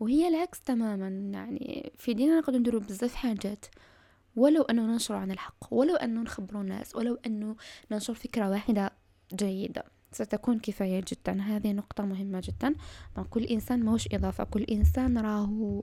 وهي 0.00 0.28
العكس 0.28 0.60
تماما. 0.60 1.08
يعني 1.38 1.92
في 1.98 2.14
ديننا 2.14 2.38
نقدر 2.38 2.58
نديرو 2.58 2.80
بزاف 2.80 3.14
حاجات 3.14 3.66
ولو 4.36 4.62
أنه 4.62 4.86
ننشر 4.86 5.14
عن 5.14 5.30
الحق 5.30 5.74
ولو 5.74 5.96
أنه 5.96 6.22
نخبروا 6.22 6.62
الناس 6.62 6.96
ولو 6.96 7.18
أنه 7.26 7.56
ننشر 7.92 8.14
فكرة 8.14 8.50
واحدة 8.50 8.92
جيدة 9.34 9.84
ستكون 10.12 10.58
كفاية 10.58 11.04
جدا. 11.08 11.40
هذه 11.42 11.72
نقطة 11.72 12.04
مهمة 12.04 12.42
جدا. 12.44 12.74
كل 13.30 13.44
إنسان 13.44 13.84
موش 13.84 14.08
إضافة. 14.12 14.44
كل 14.44 14.62
إنسان 14.62 15.18
راهو 15.18 15.82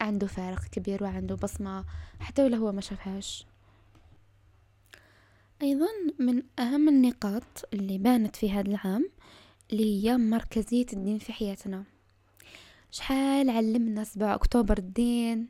عنده 0.00 0.26
فارق 0.26 0.64
كبير 0.64 1.04
وعنده 1.04 1.34
بصمة 1.34 1.84
حتى 2.20 2.44
ولو 2.44 2.58
هو 2.58 2.72
ما 2.72 2.80
شافهاش. 2.80 3.46
أيضا 5.62 5.86
من 6.18 6.42
أهم 6.58 6.88
النقاط 6.88 7.68
اللي 7.72 7.98
بانت 7.98 8.36
في 8.36 8.50
هذا 8.50 8.68
العام 8.68 9.10
اللي 9.72 10.04
هي 10.04 10.16
مركزية 10.16 10.86
الدين 10.92 11.18
في 11.18 11.32
حياتنا. 11.32 11.84
شحال 12.90 13.50
علمنا 13.50 14.04
سبعة 14.04 14.34
أكتوبر 14.34 14.78
الدين؟ 14.78 15.48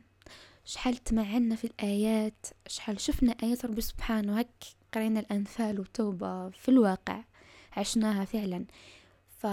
شحال 0.65 0.97
تمعنا 0.97 1.55
في 1.55 1.65
الآيات؟ 1.67 2.45
شحال 2.67 2.99
شفنا 3.01 3.31
آيات 3.43 3.65
ربي 3.65 3.81
سبحانه؟ 3.81 4.39
هك 4.39 4.63
قرينا 4.93 5.19
الأنفال 5.19 5.79
وتوبة 5.79 6.49
في 6.49 6.69
الواقع. 6.69 7.23
عشناها 7.77 8.25
فعلا. 8.25 8.65
ف 9.37 9.45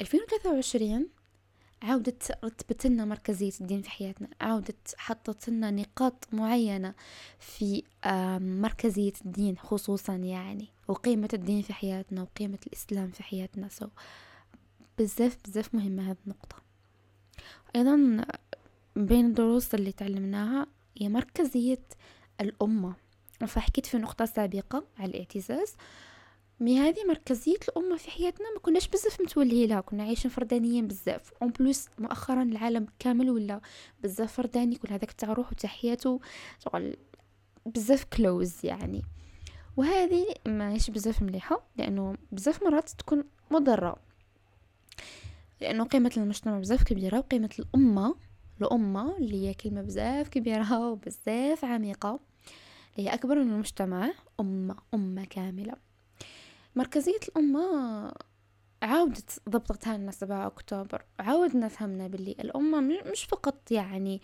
2023 0.00 1.08
عاودت 1.82 2.38
رتبت 2.44 2.86
لنا 2.86 3.04
مركزية 3.04 3.52
الدين 3.60 3.82
في 3.82 3.90
حياتنا. 3.90 4.28
عاودت 4.40 4.94
حطت 4.96 5.48
لنا 5.48 5.70
نقاط 5.70 6.28
معينة 6.32 6.94
في 7.38 7.82
مركزية 8.40 9.12
الدين 9.26 9.58
خصوصا 9.58 10.14
يعني. 10.14 10.68
وقيمة 10.88 11.28
الدين 11.34 11.62
في 11.62 11.72
حياتنا 11.72 12.22
وقيمة 12.22 12.58
الإسلام 12.66 13.10
في 13.10 13.22
حياتنا. 13.22 13.68
سو 13.68 13.88
بزاف 14.98 15.36
بزاف 15.44 15.74
مهمة 15.74 16.10
هذه 16.10 16.16
النقطة. 16.26 16.56
أيضا 17.76 18.24
بين 18.96 19.26
الدروس 19.26 19.74
اللي 19.74 19.92
تعلمناها 19.92 20.66
هي 21.00 21.08
مركزية 21.08 21.82
الأمة. 22.40 22.94
فحكيت 23.46 23.86
في 23.86 23.98
نقطة 23.98 24.24
سابقة 24.24 24.84
على 24.98 25.10
الاعتزاز. 25.10 25.76
mais 26.60 26.78
هذه 26.78 27.04
مركزية 27.08 27.58
الأمة 27.68 27.96
في 27.96 28.10
حياتنا 28.10 28.54
ما 28.54 28.60
كناش 28.60 28.88
بزاف 28.88 29.20
متولي 29.20 29.66
لها 29.66 29.80
كنا 29.80 30.02
عايشين 30.02 30.30
فردانيين 30.30 30.88
بزاف. 30.88 31.32
en 31.42 31.50
plus 31.50 31.86
مؤخرا 31.98 32.42
العالم 32.42 32.86
كامل 32.98 33.30
ولا 33.30 33.60
بزاف 34.02 34.32
فرداني. 34.32 34.76
كل 34.76 34.88
هذاك 34.92 35.12
تاع 35.12 35.32
روحو 35.32 35.54
تاع 35.54 35.70
بزاف 37.66 38.04
close 38.04 38.54
يعني. 38.64 39.02
وهذه 39.76 40.26
ماهيش 40.46 40.90
بزاف 40.90 41.22
مليحة 41.22 41.62
لأنه 41.76 42.16
بزاف 42.32 42.62
مرات 42.62 42.88
تكون 42.88 43.24
مضرة. 43.50 43.96
لأنه 45.60 45.84
قيمة 45.84 46.12
المجتمع 46.16 46.58
بزاف 46.58 46.82
كبيرة 46.82 47.18
وقيمة 47.18 47.50
الأمة 47.58 48.14
الأمة 48.60 49.16
اللي 49.16 49.48
هي 49.48 49.54
كلمة 49.54 49.82
بزاف 49.82 50.28
كبيرة 50.28 50.80
وبزاف 50.90 51.64
عميقة 51.64 52.20
اللي 52.98 53.08
هي 53.08 53.14
أكبر 53.14 53.34
من 53.44 53.52
المجتمع. 53.52 54.12
أمة 54.40 54.76
أمة 54.94 55.24
كاملة. 55.24 55.74
مركزية 56.76 57.18
الأمة 57.28 58.12
عاودت 58.82 59.40
ضبطتها 59.48 59.98
لنا 59.98 60.10
7 60.10 60.46
أكتوبر. 60.46 61.04
عاودنا 61.20 61.68
فهمنا 61.68 62.06
باللي 62.08 62.32
الأمة 62.32 62.80
مش 63.12 63.24
فقط 63.24 63.70
يعني 63.70 64.22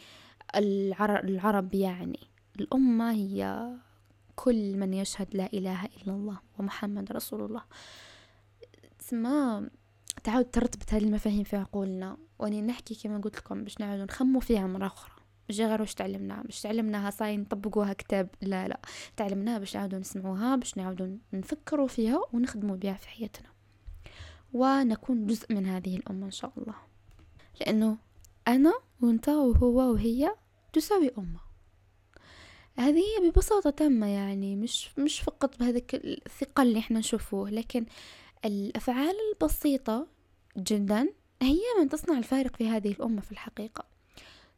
العرب 0.57 1.75
يعني. 1.75 2.21
الأمة 2.61 3.13
هي 3.13 3.69
كل 4.37 4.77
من 4.77 4.95
يشهد 4.95 5.37
لا 5.37 5.53
إله 5.53 5.85
إلا 5.85 6.13
الله 6.13 6.39
ومحمد 6.59 7.13
رسول 7.13 7.45
الله. 7.45 7.63
تسمى 8.99 9.69
تعاود 10.25 10.51
ترتبط 10.51 10.95
هذه 10.95 11.05
المفاهيم 11.05 11.45
في 11.45 11.57
عقولنا. 11.57 12.17
واني 12.39 12.63
نحكي 12.63 12.95
كما 12.95 13.19
قلت 13.19 13.37
لكم 13.37 13.65
باش 13.65 13.81
نعاود 13.81 14.01
نخمو 14.01 14.41
فيها 14.41 14.67
مرة 14.67 14.87
أخرى. 14.87 15.13
مش 15.49 15.61
غير 15.61 15.81
واش 15.81 15.95
تعلمناها 15.95 16.43
مش 16.49 16.61
تعلمناها 16.61 17.11
صاي 17.11 17.37
نطبقوها 17.37 17.93
كتاب. 17.93 18.29
لا 18.43 18.69
لا. 18.69 18.81
تعلمناها 19.17 19.59
باش 19.59 19.77
نعاودو 19.77 19.97
نسمعوها 19.97 20.57
باش 20.57 20.77
نعاودو 20.77 21.17
نفكروا 21.33 21.87
فيها 21.87 22.21
ونخدموا 22.33 22.77
بها 22.77 22.95
في 22.95 23.09
حياتنا. 23.09 23.49
ونكون 24.53 25.27
جزء 25.27 25.55
من 25.55 25.67
هذه 25.67 25.97
الأمة 25.97 26.27
إن 26.27 26.31
شاء 26.31 26.53
الله. 26.59 26.75
لأنه 27.61 27.99
أنا 28.49 28.73
وأنت 29.01 29.29
وهو 29.29 29.93
وهي 29.93 30.35
تساوي 30.73 31.11
أمة. 31.19 31.52
هذه 32.79 32.99
هي 32.99 33.31
ببساطة 33.31 33.71
تامة 33.71 34.07
يعني 34.07 34.57
مش 34.57 34.99
مش 34.99 35.21
فقط 35.21 35.59
بهذاك 35.59 35.95
الثقة 35.95 36.63
اللي 36.63 36.79
إحنا 36.79 36.99
نشوفوه 36.99 37.51
لكن 37.51 37.87
الأفعال 38.45 39.15
البسيطة 39.33 40.07
جدا 40.57 41.09
هي 41.43 41.61
من 41.81 41.89
تصنع 41.89 42.19
الفارق 42.19 42.57
في 42.57 42.69
هذه 42.69 42.91
الأمة 42.91 43.21
في 43.21 43.33
الحقيقة. 43.33 43.85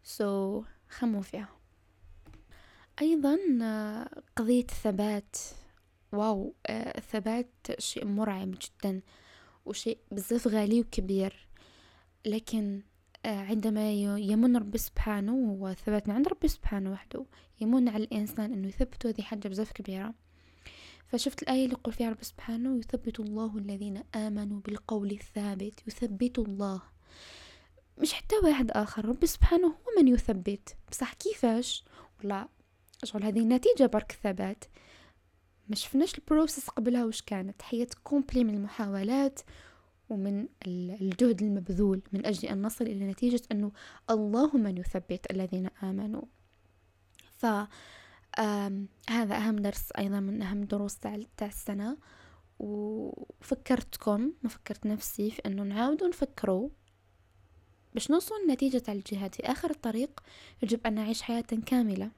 سو 0.04 0.62
so, 0.62 0.64
خموا 0.88 1.22
فيها. 1.22 1.48
أيضا 3.02 3.38
قضية 4.36 4.60
الثبات. 4.60 5.36
واو 6.12 6.54
الثبات 6.70 7.48
شيء 7.78 8.04
مرعب 8.04 8.50
جدا 8.50 9.00
وشيء 9.66 9.98
بزاف 10.12 10.48
غالي 10.48 10.80
وكبير. 10.80 11.48
لكن 12.26 12.82
عندما 13.24 13.92
يمن 14.18 14.56
ربي 14.56 14.78
سبحانه 14.78 15.34
وثبات 15.34 16.08
من 16.08 16.14
عند 16.14 16.28
ربي 16.28 16.48
سبحانه 16.48 16.92
وحده 16.92 17.24
يمن 17.60 17.88
على 17.88 18.04
الإنسان 18.04 18.52
أنه 18.52 18.68
يثبته 18.68 19.08
هذه 19.08 19.22
حاجة 19.22 19.48
بزاف 19.48 19.72
كبيرة. 19.72 20.14
فشفت 21.06 21.42
الآية 21.42 21.64
اللي 21.64 21.74
يقول 21.74 21.94
فيها 21.94 22.10
رب 22.10 22.22
سبحانه 22.22 22.78
يثبت 22.78 23.20
الله 23.20 23.58
الذين 23.58 24.02
آمنوا 24.14 24.60
بالقول 24.60 25.10
الثابت 25.10 25.88
يثبت 25.88 26.38
الله. 26.38 26.82
مش 27.98 28.12
حتى 28.12 28.36
واحد 28.44 28.70
آخر 28.70 29.04
رب 29.04 29.26
سبحانه 29.26 29.66
هو 29.66 30.02
من 30.02 30.08
يثبت. 30.08 30.76
بصح 30.90 31.12
كيفاش؟ 31.12 31.84
ولا 32.24 32.48
شغل 33.04 33.24
هذه 33.24 33.40
النتيجة 33.40 33.86
برك 33.86 34.18
ثبات. 34.22 34.64
ما 35.68 35.76
شفناش 35.76 36.14
ال 36.14 36.21
process 36.21 36.68
قبلها 36.68 37.04
وش 37.04 37.22
كانت 37.22 37.62
حياة 37.62 37.88
complète 38.02 38.44
من 38.44 38.54
المحاولات 38.54 39.40
ومن 40.08 40.48
الجهد 40.66 41.42
المبذول 41.42 42.02
من 42.12 42.26
أجل 42.26 42.48
أن 42.48 42.62
نصل 42.62 42.84
إلى 42.84 43.06
نتيجة 43.06 43.42
أنه 43.52 43.72
الله 44.10 44.56
من 44.56 44.78
يثبت 44.78 45.30
الذين 45.30 45.68
آمنوا. 45.82 46.22
ف 47.36 47.46
هذا 49.10 49.36
أهم 49.36 49.56
درس 49.56 49.92
أيضا 49.98 50.20
من 50.20 50.42
أهم 50.42 50.64
دروس 50.64 50.98
تاع 50.98 51.18
السنة. 51.42 51.96
وفكرتكم 52.58 54.32
ما 54.42 54.48
فكرت 54.48 54.86
نفسي 54.86 55.30
في 55.30 55.42
أنه 55.46 55.62
نعاود 55.62 56.04
نفكروا 56.04 56.68
باش 57.94 58.10
نوصل 58.10 58.34
لنتيجة 58.48 58.82
الجهاد. 58.88 59.34
في 59.34 59.42
آخر 59.42 59.70
الطريق 59.70 60.20
يجب 60.62 60.86
أن 60.86 60.94
نعيش 60.94 61.22
حياة 61.22 61.40
كاملة. 61.66 62.10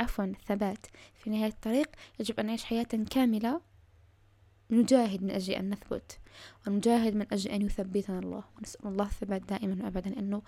عفوا 0.00 0.24
الثبات 0.24 0.86
في 1.14 1.30
نهاية 1.30 1.50
الطريق 1.50 1.88
يجب 2.20 2.40
أن 2.40 2.46
نعيش 2.46 2.64
حياة 2.64 2.82
كاملة 3.10 3.60
نجاهد 4.72 5.22
من 5.22 5.30
أجل 5.30 5.54
أن 5.54 5.70
نثبت 5.70 6.18
ونجاهد 6.66 7.14
من 7.14 7.26
أجل 7.32 7.50
أن 7.50 7.62
يثبتنا 7.62 8.18
الله 8.18 8.44
ونسأل 8.58 8.86
الله 8.86 9.04
الثبات 9.04 9.42
دائما 9.42 9.84
وأبدا 9.84 10.18
أنه 10.18 10.42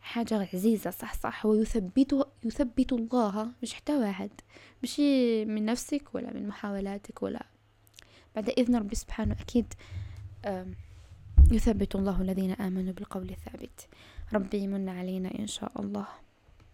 حاجة 0.00 0.48
عزيزة 0.54 0.90
صح 0.90 1.14
صح. 1.14 1.46
هو 1.46 1.54
يثبت 1.54 2.28
يثبت 2.44 2.92
الله 2.92 3.48
مش 3.62 3.74
حتى 3.74 3.96
واحد 3.96 4.30
مش 4.82 5.00
من 5.46 5.64
نفسك 5.64 6.14
ولا 6.14 6.32
من 6.32 6.48
محاولاتك 6.48 7.22
ولا 7.22 7.46
بعد 8.34 8.50
إذن 8.50 8.76
ربي 8.76 8.94
سبحانه 8.94 9.32
أكيد 9.40 9.74
يثبت 11.52 11.94
الله 11.94 12.22
الذين 12.22 12.52
آمنوا 12.52 12.92
بالقول 12.92 13.30
الثابت. 13.30 13.88
ربي 14.32 14.58
يمن 14.58 14.88
علينا 14.88 15.38
إن 15.38 15.46
شاء 15.46 15.80
الله. 15.80 16.06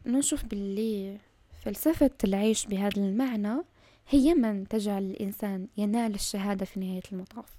نشوف 0.06 0.44
باللي 0.44 1.18
فلسفة 1.62 2.10
العيش 2.24 2.66
بهذا 2.66 2.96
المعنى 2.96 3.56
هي 4.08 4.34
من 4.34 4.68
تجعل 4.68 5.02
الإنسان 5.02 5.66
ينال 5.76 6.14
الشهادة 6.14 6.64
في 6.64 6.80
نهاية 6.80 7.02
المطاف. 7.12 7.58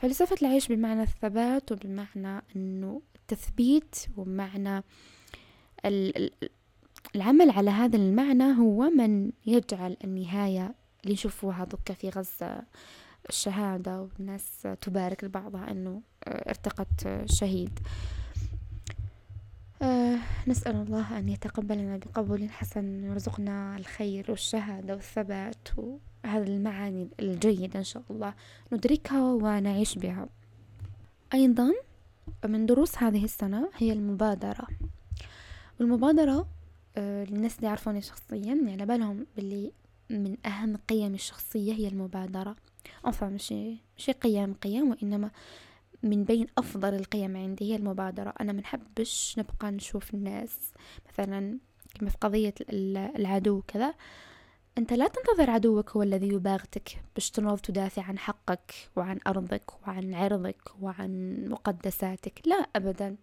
فلسفة 0.00 0.36
العيش 0.42 0.68
بمعنى 0.68 1.02
الثبات 1.02 1.72
وبمعنى 1.72 2.42
أنه 2.56 3.02
التثبيت 3.16 3.96
ومعنى 4.16 4.84
العمل 7.14 7.50
على 7.50 7.70
هذا 7.70 7.96
المعنى 7.96 8.44
هو 8.58 8.90
من 8.90 9.30
يجعل 9.46 9.96
النهاية 10.04 10.74
اللي 11.02 11.14
نشوفوها 11.14 11.64
ضدك 11.64 11.92
في 11.92 12.08
غزة 12.08 12.62
الشهادة 13.28 14.00
والناس 14.02 14.68
تبارك 14.80 15.24
لبعضها 15.24 15.70
أنه 15.70 16.02
ارتقت 16.26 17.08
شهيد. 17.26 17.78
آه 17.78 18.17
نسأل 20.46 20.76
الله 20.76 21.18
أن 21.18 21.28
يتقبلنا 21.28 21.96
بقبول 21.96 22.50
حسن 22.50 23.04
ويرزقنا 23.04 23.76
الخير 23.76 24.26
والشهادة 24.28 24.94
والثبات 24.94 25.68
وهذه 25.76 26.46
المعاني 26.46 27.08
الجيدة 27.20 27.78
إن 27.78 27.84
شاء 27.84 28.02
الله 28.10 28.34
ندركها 28.72 29.32
ونعيش 29.32 29.98
بها. 29.98 30.28
أيضا 31.34 31.72
من 32.44 32.66
دروس 32.66 32.98
هذه 32.98 33.24
السنة 33.24 33.70
هي 33.76 33.92
المبادرة. 33.92 34.66
والمبادرة 35.80 36.48
آه 36.96 37.24
للناس 37.24 37.56
اللي 37.56 37.66
يعرفوني 37.66 38.02
شخصيا 38.02 38.58
على 38.68 38.86
بالهم 38.86 39.26
باللي 39.36 39.72
من 40.10 40.36
أهم 40.46 40.76
قيم 40.76 41.14
الشخصية 41.14 41.72
هي 41.72 41.88
المبادرة. 41.88 42.56
أنفع 43.06 43.28
مشي 43.28 43.76
مشي 43.98 44.12
قيم 44.12 44.54
قيم 44.54 44.90
وإنما 44.90 45.30
من 46.02 46.24
بين 46.24 46.46
أفضل 46.58 46.94
القيم 46.94 47.36
عندي 47.36 47.72
هي 47.72 47.76
المبادرة. 47.76 48.34
أنا 48.40 48.52
منحبش 48.52 49.34
نبقى 49.38 49.70
نشوف 49.70 50.14
الناس 50.14 50.72
مثلا 51.08 51.58
كما 51.94 52.10
في 52.10 52.16
قضية 52.20 52.54
العدو 52.70 53.62
كذا 53.68 53.94
أنت 54.78 54.92
لا 54.92 55.08
تنتظر 55.08 55.50
عدوك 55.50 55.90
هو 55.90 56.02
الذي 56.02 56.28
يباغتك 56.28 57.02
باش 57.14 57.30
تنوض 57.30 57.58
تدافع 57.58 58.02
عن 58.02 58.18
حقك 58.18 58.74
وعن 58.96 59.18
أرضك 59.26 59.86
وعن 59.86 60.14
عرضك 60.14 60.70
وعن 60.80 61.44
مقدساتك. 61.48 62.40
لا 62.46 62.56
أبدا. 62.76 63.16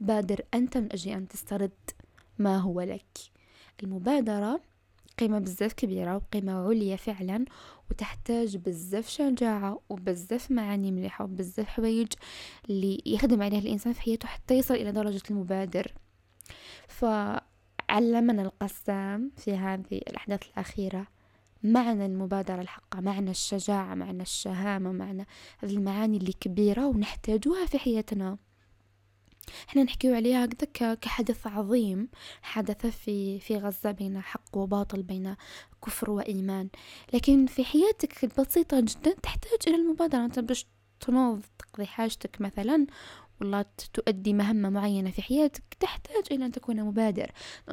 بادر 0.00 0.40
أنت 0.54 0.78
من 0.78 0.92
أجل 0.92 1.12
أن 1.12 1.28
تسترد 1.28 1.90
ما 2.38 2.58
هو 2.58 2.80
لك. 2.80 3.18
المبادرة 3.82 4.60
قيمة 5.18 5.38
بزاف 5.38 5.72
كبيرة 5.72 6.16
وقيمة 6.16 6.68
عليا 6.68 6.96
فعلا 6.96 7.44
وتحتاج 7.90 8.56
بزاف 8.56 9.08
شجاعة 9.08 9.80
وبزاف 9.88 10.50
معاني 10.50 10.92
مليحة 10.92 11.24
وبزاف 11.24 11.66
حوايج 11.66 12.12
اللي 12.70 13.02
يخدم 13.06 13.42
عليها 13.42 13.60
الإنسان 13.60 13.92
في 13.92 14.00
حياته 14.00 14.28
حتى 14.28 14.58
يصل 14.58 14.74
إلى 14.74 14.92
درجة 14.92 15.22
المبادر. 15.30 15.92
فعلمنا 16.88 18.42
القسام 18.42 19.30
في 19.36 19.56
هذه 19.56 19.98
الأحداث 20.08 20.42
الأخيرة 20.48 21.06
معنى 21.62 22.06
المبادرة 22.06 22.60
الحقة 22.60 23.00
معنى 23.00 23.30
الشجاعة 23.30 23.94
معنى 23.94 24.22
الشهامة 24.22 24.92
معنى 24.92 25.26
هذه 25.58 25.72
المعاني 25.76 26.16
اللي 26.16 26.32
كبيرة 26.32 26.86
ونحتاجوها 26.86 27.66
في 27.66 27.78
حياتنا. 27.78 28.38
إحنا 29.68 29.82
نحكيو 29.82 30.14
عليها 30.14 30.44
هكذا 30.44 30.94
كحدث 30.94 31.46
عظيم 31.46 32.08
حدث 32.42 32.86
في 32.86 33.40
في 33.40 33.56
غزة 33.56 33.90
بين 33.90 34.20
حق 34.20 34.56
وباطل 34.56 35.02
بين 35.02 35.36
كفر 35.86 36.10
وإيمان. 36.10 36.68
لكن 37.12 37.46
في 37.46 37.64
حياتك 37.64 38.24
البسيطة 38.24 38.80
جدا 38.80 39.14
تحتاج 39.22 39.58
إلى 39.66 39.76
المبادرة. 39.76 40.24
أنت 40.24 40.38
باش 40.38 40.66
تنوض 41.00 41.42
تقضي 41.58 41.86
حاجتك 41.86 42.40
مثلا 42.40 42.86
ولا 43.40 43.64
تؤدي 43.92 44.32
مهمة 44.32 44.70
معينة 44.70 45.10
في 45.10 45.22
حياتك 45.22 45.62
تحتاج 45.80 46.24
إلى 46.30 46.46
أن 46.46 46.52
تكون 46.52 46.82
مبادر. 46.82 47.30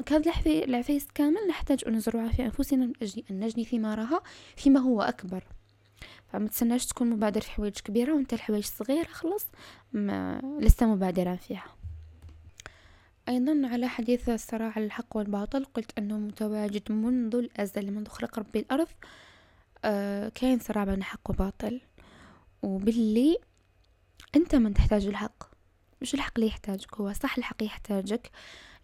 هذا 0.09 0.31
العفيس 0.47 1.07
كامل 1.15 1.47
نحتاج 1.49 1.83
أن 1.87 1.93
نزرعها 1.93 2.29
في 2.29 2.45
أنفسنا 2.45 2.85
من 2.85 2.93
أجل 3.01 3.23
أن 3.31 3.39
نجني 3.39 3.65
ثمارها 3.65 4.21
فيما 4.55 4.79
هو 4.79 5.01
أكبر. 5.01 5.43
فما 6.31 6.47
تسناش 6.47 6.85
تكون 6.85 7.09
مبادر 7.09 7.41
في 7.41 7.51
حوايج 7.51 7.73
كبيرة 7.79 8.13
وانت 8.13 8.33
الحوايج 8.33 8.65
صغيرة 8.65 9.07
خلص 9.07 9.45
ما 9.93 10.41
لست 10.59 10.83
مبادرا 10.83 11.35
فيها. 11.35 11.65
أيضا 13.29 13.61
على 13.63 13.87
حديث 13.87 14.29
الصراع 14.29 14.73
الحق 14.77 15.17
والباطل 15.17 15.65
قلت 15.65 15.97
أنه 15.97 16.17
متواجد 16.17 16.91
منذ 16.91 17.35
الأزل 17.35 17.91
منذ 17.91 18.07
خلق 18.07 18.39
ربي 18.39 18.59
الأرض 18.59 18.87
آه 19.85 20.29
كاين 20.29 20.59
صراع 20.59 20.83
بين 20.83 21.03
حق 21.03 21.29
وباطل. 21.29 21.81
وباللي 22.63 23.37
أنت 24.35 24.55
من 24.55 24.73
تحتاج 24.73 25.05
الحق. 25.05 25.43
مش 26.01 26.13
الحق 26.13 26.31
اللي 26.35 26.47
يحتاجك 26.47 26.95
هو 26.95 27.13
صح 27.13 27.37
الحق 27.37 27.63
يحتاجك. 27.63 28.31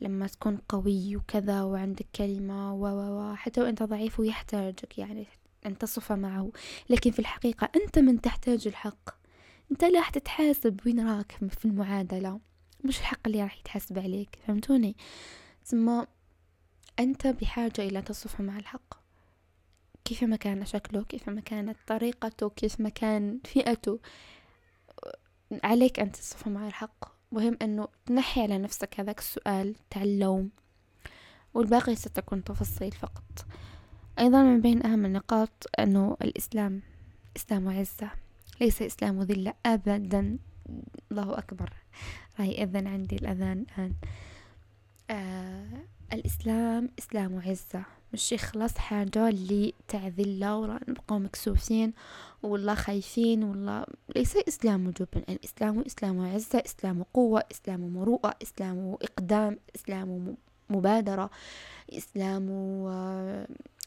لما 0.01 0.27
تكون 0.27 0.57
قوي 0.69 1.15
وكذا 1.15 1.63
وعندك 1.63 2.05
كلمة 2.15 2.73
و 2.73 2.88
و 2.88 3.36
حتى 3.36 3.62
وأنت 3.62 3.83
ضعيف 3.83 4.19
ويحتاجك 4.19 4.97
يعني 4.97 5.27
أن 5.67 5.77
تصف 5.77 6.12
معه 6.12 6.51
لكن 6.89 7.12
في 7.12 7.19
الحقيقة 7.19 7.69
أنت 7.75 7.99
من 7.99 8.21
تحتاج 8.21 8.67
الحق. 8.67 9.10
أنت 9.71 9.84
اللي 9.84 9.97
راح 9.97 10.10
تتحاسب 10.10 10.80
وين 10.86 11.10
راك 11.10 11.32
في 11.32 11.65
المعادلة. 11.65 12.39
مش 12.84 12.99
الحق 12.99 13.19
اللي 13.27 13.43
راح 13.43 13.58
يتحاسب 13.60 13.99
عليك 13.99 14.39
فهمتوني؟ 14.47 14.95
ثم 15.65 16.03
أنت 16.99 17.27
بحاجة 17.27 17.82
إلى 17.82 18.01
تصف 18.01 18.41
مع 18.41 18.58
الحق. 18.58 18.93
كيف 20.06 20.23
ما 20.23 20.36
كان 20.36 20.65
شكله 20.65 21.03
كيف 21.03 21.30
ما 21.30 21.41
كانت 21.41 21.77
طريقته 21.88 22.49
كيف 22.49 22.80
ما 22.80 22.89
كان 22.89 23.39
فئته. 23.45 23.99
عليك 25.63 25.99
أن 25.99 26.12
تصف 26.12 26.47
مع 26.47 26.67
الحق. 26.67 27.17
مهم 27.32 27.58
أنه 27.62 27.88
تنحي 28.06 28.41
على 28.41 28.58
نفسك 28.58 28.99
هذاك 28.99 29.19
السؤال 29.19 29.75
تاع 29.89 30.03
اللوم. 30.03 30.49
والباقي 31.53 31.95
ستكون 31.95 32.43
تفصيل 32.43 32.91
فقط. 32.91 33.45
أيضا 34.19 34.43
من 34.43 34.62
بين 34.62 34.86
أهم 34.86 35.06
النقاط 35.06 35.49
أنه 35.80 36.17
الإسلام 36.21 36.82
إسلام 37.38 37.69
عزة 37.69 38.10
ليس 38.62 38.82
إسلام 38.82 39.21
ذلة 39.21 39.53
أبدا. 39.65 40.38
الله 41.12 41.38
أكبر. 41.38 41.73
راهي 42.39 42.63
إذن 42.63 42.88
عندي 42.88 43.15
الأذان 43.15 43.65
الآن. 43.77 43.93
آه 45.10 45.67
الإسلام 46.13 46.89
إسلام 46.99 47.39
عزة 47.45 47.84
مش 48.13 48.32
يخلص 48.32 48.77
حاجة 48.77 49.30
اللي 49.30 49.73
تعذلة 49.88 50.58
ولا 50.58 50.80
نبقاو 50.88 51.19
مكسوفين 51.19 51.93
والله 52.43 52.75
خايفين 52.75 53.43
والله 53.43 53.86
ليس 54.15 54.36
إسلام 54.47 54.89
جبن 54.89 55.21
الإسلام 55.30 55.80
إسلام 55.82 56.19
عزة 56.25 56.63
إسلام 56.65 57.03
قوة 57.13 57.43
إسلام 57.51 57.93
مروءة 57.93 58.36
إسلام 58.43 58.97
إقدام 59.01 59.60
إسلام 59.75 60.36
مبادرة 60.69 61.30
إسلام 61.93 62.49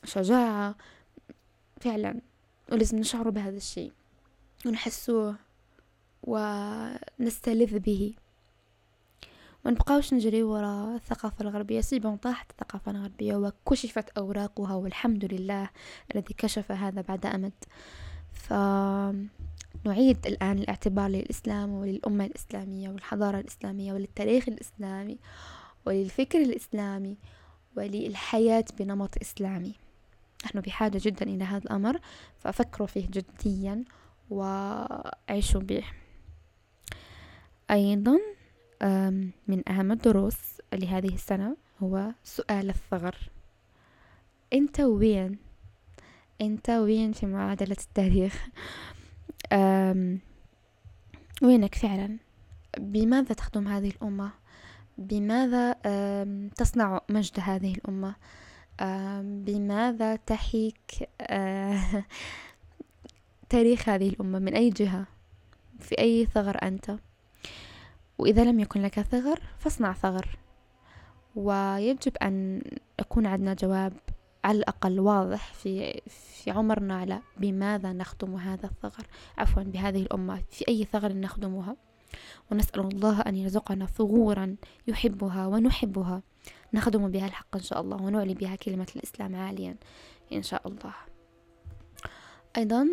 شجاعة. 0.04 0.74
فعلا. 1.80 2.20
ولازم 2.72 2.98
نشعر 2.98 3.30
بهذا 3.30 3.56
الشيء. 3.56 3.92
ونحسوه 4.66 5.36
ونستلذ 6.22 7.78
به. 7.78 8.14
ما 9.64 9.70
نبقاوش 9.70 10.14
نجري 10.14 10.42
وراء 10.42 10.94
الثقافة 10.96 11.42
الغربية. 11.42 11.80
سيبون 11.80 12.16
طاحت 12.16 12.50
الثقافة 12.50 12.90
الغربية 12.92 13.36
وكشفت 13.36 14.10
أوراقها 14.10 14.74
والحمد 14.74 15.24
لله 15.34 15.70
الذي 16.14 16.34
كشف 16.34 16.72
هذا 16.72 17.00
بعد 17.00 17.26
أمد. 17.26 17.52
فنعيد 18.32 20.26
الآن 20.26 20.58
الاعتبار 20.58 21.08
للإسلام 21.08 21.70
وللأمة 21.70 22.24
الإسلامية 22.24 22.88
والحضارة 22.88 23.40
الإسلامية 23.40 23.92
وللتاريخ 23.92 24.48
الإسلامي 24.48 25.18
وللفكر 25.86 26.42
الإسلامي 26.42 27.16
وللحياة 27.76 28.64
بنمط 28.78 29.14
إسلامي. 29.22 29.74
نحن 30.44 30.60
بحاجة 30.60 31.00
جدا 31.02 31.26
إلى 31.26 31.44
هذا 31.44 31.64
الأمر 31.64 32.00
ففكروا 32.38 32.86
فيه 32.86 33.06
جديا 33.10 33.84
وعيشوا 34.30 35.60
به. 35.60 35.84
أيضا 37.70 38.18
من 39.48 39.68
أهم 39.68 39.92
الدروس 39.92 40.38
لهذه 40.72 41.14
السنة 41.14 41.56
هو 41.82 42.12
سؤال 42.24 42.68
الثغر. 42.68 43.16
أنت 44.52 44.80
وين؟ 44.80 45.38
أنت 46.40 46.70
وين 46.70 47.12
في 47.12 47.26
معادلة 47.26 47.76
التاريخ؟ 47.80 48.48
وينك 51.42 51.74
فعلا؟ 51.74 52.18
بماذا 52.78 53.34
تخدم 53.34 53.68
هذه 53.68 53.88
الأمة؟ 53.88 54.30
بماذا 54.98 55.72
تصنع 56.56 57.00
مجد 57.08 57.40
هذه 57.40 57.72
الأمة؟ 57.72 58.14
بماذا 59.22 60.16
تحيك 60.16 61.08
آه، 61.20 62.04
تاريخ 63.50 63.88
هذه 63.88 64.08
الأمة؟ 64.08 64.38
من 64.38 64.54
أي 64.54 64.70
جهة؟ 64.70 65.06
في 65.78 65.98
أي 65.98 66.26
ثغر 66.26 66.58
أنت؟ 66.62 66.96
وإذا 68.18 68.44
لم 68.44 68.60
يكن 68.60 68.82
لك 68.82 69.00
ثغر 69.00 69.40
فاصنع 69.58 69.92
ثغر. 69.92 70.38
ويجب 71.36 72.16
أن 72.22 72.62
يكون 73.00 73.26
عندنا 73.26 73.54
جواب 73.54 73.92
على 74.44 74.58
الأقل 74.58 75.00
واضح 75.00 75.54
في 75.54 76.00
في 76.08 76.50
عمرنا 76.50 76.98
على 76.98 77.20
بماذا 77.36 77.92
نخدم 77.92 78.34
هذا 78.34 78.66
الثغر. 78.66 79.06
عفوا 79.38 79.62
بهذه 79.62 80.02
الأمة. 80.02 80.42
في 80.50 80.68
أي 80.68 80.84
ثغر 80.84 81.12
نخدمها؟ 81.12 81.76
ونسأل 82.52 82.80
الله 82.80 83.20
أن 83.20 83.36
يرزقنا 83.36 83.86
ثغورا 83.86 84.56
يحبها 84.88 85.46
ونحبها. 85.46 86.22
نخدم 86.74 87.08
بها 87.08 87.26
الحق 87.26 87.56
إن 87.56 87.62
شاء 87.62 87.80
الله 87.80 88.02
ونعلي 88.02 88.34
بها 88.34 88.56
كلمة 88.56 88.86
الإسلام 88.96 89.36
عاليا 89.36 89.76
إن 90.32 90.42
شاء 90.42 90.68
الله. 90.68 90.94
أيضا 92.56 92.88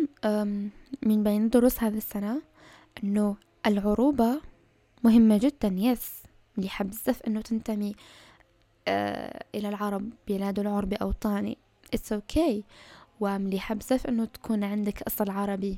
من 1.02 1.22
بين 1.22 1.48
دروس 1.48 1.82
هذه 1.82 1.96
السنة 1.96 2.42
أنه 3.04 3.36
العروبة 3.66 4.40
مهمة 5.04 5.38
جدا 5.38 5.74
يس 5.78 6.22
مليحة 6.56 6.84
بزاف 6.84 7.22
أنه 7.22 7.40
تنتمي 7.40 7.94
آه 8.88 9.44
إلى 9.54 9.68
العرب 9.68 10.10
بلاد 10.28 10.58
العرب 10.58 10.94
أو 10.94 11.12
طاني. 11.12 11.58
It's 11.96 12.12
okay. 12.12 12.62
ومليحة 13.20 13.74
بزاف 13.74 14.06
أنه 14.06 14.24
تكون 14.24 14.64
عندك 14.64 15.02
أصل 15.02 15.30
عربي. 15.30 15.76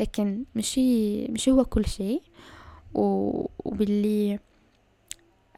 لكن 0.00 0.44
مشي 0.54 1.26
مشي 1.26 1.50
هو 1.50 1.64
كل 1.64 1.86
شيء. 1.86 2.22
وباللي 2.94 4.38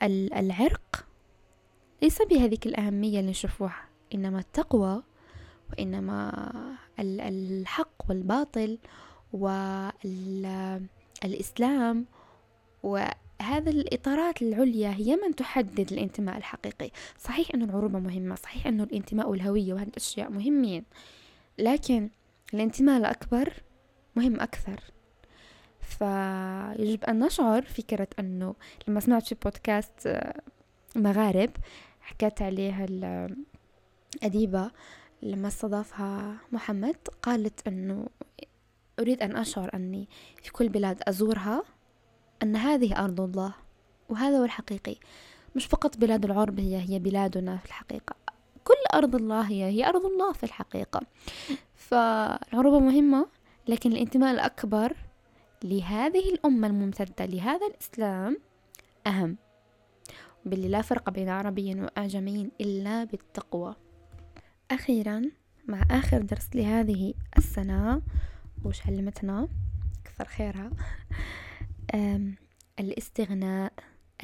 العرق 0.03 1.07
ليس 2.05 2.23
بهذيك 2.23 2.67
الأهمية 2.67 3.21
اللي 3.21 3.31
نشوفوها 3.31 3.85
إنما 4.15 4.39
التقوى 4.39 5.03
وإنما 5.71 6.53
الحق 7.01 8.09
والباطل 8.09 8.79
والإسلام 11.23 12.07
وهذا 12.83 13.71
الإطارات 13.71 14.43
العليا 14.43 14.91
هي 14.91 15.17
من 15.17 15.35
تحدد 15.37 15.93
الانتماء 15.93 16.37
الحقيقي. 16.37 16.91
صحيح 17.19 17.49
أن 17.55 17.63
العروبة 17.63 17.99
مهمة 17.99 18.35
صحيح 18.35 18.67
أن 18.67 18.81
الانتماء 18.81 19.29
والهوية 19.29 19.75
وهذه 19.75 19.89
الأشياء 19.89 20.31
مهمين 20.31 20.85
لكن 21.59 22.11
الانتماء 22.55 22.99
الأكبر 22.99 23.53
مهم 24.17 24.41
أكثر. 24.41 24.81
فيجب 25.81 27.05
أن 27.05 27.19
نشعر 27.19 27.63
فكرة 27.63 28.09
أنه 28.19 28.55
لما 28.89 29.01
سمعت 29.01 29.27
في 29.27 29.35
بودكاست 29.45 30.07
آه، 30.07 30.41
مغارب 30.97 31.51
حكت 32.05 32.43
عليه 32.43 32.87
الأديبة 34.23 34.71
لما 35.23 35.49
استضافها 35.49 36.37
محمد 36.53 36.97
قالت 37.23 37.69
أنه 37.69 38.07
أريد 39.01 39.23
أن 39.23 39.37
أشعر 39.37 39.71
أني 39.75 40.09
في 40.43 40.53
كل 40.53 40.69
بلاد 40.69 41.03
أزورها 41.09 41.63
أن 42.43 42.57
هذه 42.57 43.05
أرض 43.05 43.21
الله 43.21 43.55
وهذا 44.09 44.39
هو 44.39 44.45
الحقيقي. 44.45 44.97
مش 45.57 45.67
فقط 45.67 45.97
بلاد 45.97 46.25
العرب 46.25 46.61
هي 46.61 46.77
هي 46.89 46.99
بلادنا 46.99 47.57
في 47.57 47.67
الحقيقة. 47.67 48.17
كل 48.65 48.75
أرض 48.95 49.15
الله 49.15 49.41
هي 49.41 49.65
هي 49.65 49.89
أرض 49.89 50.07
الله 50.07 50.33
في 50.33 50.45
الحقيقة. 50.45 51.01
فالعروبة 51.75 52.79
مهمة 52.79 53.27
لكن 53.69 53.93
الانتماء 53.93 54.35
الأكبر 54.35 54.97
لهذه 55.65 56.29
الأمة 56.33 56.67
الممتدة 56.67 57.25
لهذا 57.27 57.67
الإسلام 57.67 58.39
أهم. 59.07 59.37
باللي 60.45 60.69
لا 60.69 60.83
فرق 60.83 61.11
بين 61.11 61.29
عربي 61.29 61.81
وأعجمي 61.81 62.51
إلا 62.61 63.05
بالتقوى. 63.05 63.75
أخيرا 64.71 65.23
مع 65.69 65.83
آخر 65.91 66.23
درس 66.23 66.49
لهذه 66.55 67.15
السنة 67.39 68.03
وش 68.65 68.87
علمتنا؟ 68.87 69.49
كثر 70.05 70.25
خيرها. 70.25 70.71
الاستغناء 72.81 73.73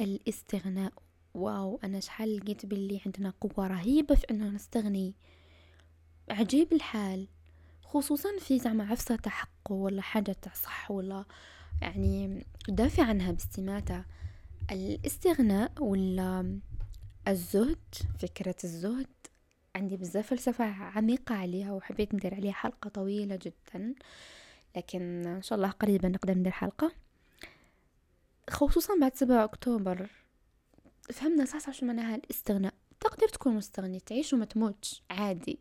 الاستغناء. 0.01 0.93
واو 1.33 1.79
أنا 1.83 1.99
شحال 1.99 2.37
لقيت 2.37 2.65
باللي 2.65 3.01
عندنا 3.05 3.33
قوة 3.41 3.67
رهيبة 3.67 4.15
في 4.15 4.25
أنه 4.31 4.49
نستغني. 4.49 5.15
عجيب 6.29 6.73
الحال. 6.73 7.27
خصوصا 7.83 8.29
في 8.39 8.59
زعما 8.59 8.83
عفسة 8.83 9.19
حقه 9.27 9.73
ولا 9.73 10.01
حاجة 10.01 10.35
صح 10.53 10.91
ولا 10.91 11.25
يعني 11.81 12.45
دافع 12.69 13.03
عنها 13.03 13.31
باستماتة. 13.31 14.03
الاستغناء 14.71 15.71
ولا 15.79 16.59
الزهد 17.27 17.95
فكرة 18.19 18.55
الزهد. 18.63 19.07
عندي 19.75 19.97
بزاف 19.97 20.27
فلسفة 20.27 20.65
عميقة 20.65 21.35
عليها 21.35 21.71
وحبيت 21.71 22.13
ندير 22.13 22.35
عليها 22.35 22.51
حلقة 22.51 22.89
طويلة 22.89 23.39
جدا. 23.41 23.95
لكن 24.75 25.27
إن 25.27 25.41
شاء 25.41 25.57
الله 25.57 25.69
قريبا 25.69 26.07
نقدر 26.07 26.33
ندير 26.33 26.51
حلقة. 26.51 26.91
خصوصا 28.49 28.99
بعد 29.01 29.15
سبعة 29.15 29.43
أكتوبر. 29.43 30.09
فهمنا 31.13 31.45
صح 31.45 31.71
شو 31.71 31.85
معناها 31.85 32.15
الاستغناء. 32.15 32.73
تقدر 32.99 33.27
تكون 33.27 33.55
مستغني 33.55 33.99
تعيش 33.99 34.33
وما 34.33 34.45
تموتش. 34.45 35.03
عادي. 35.09 35.59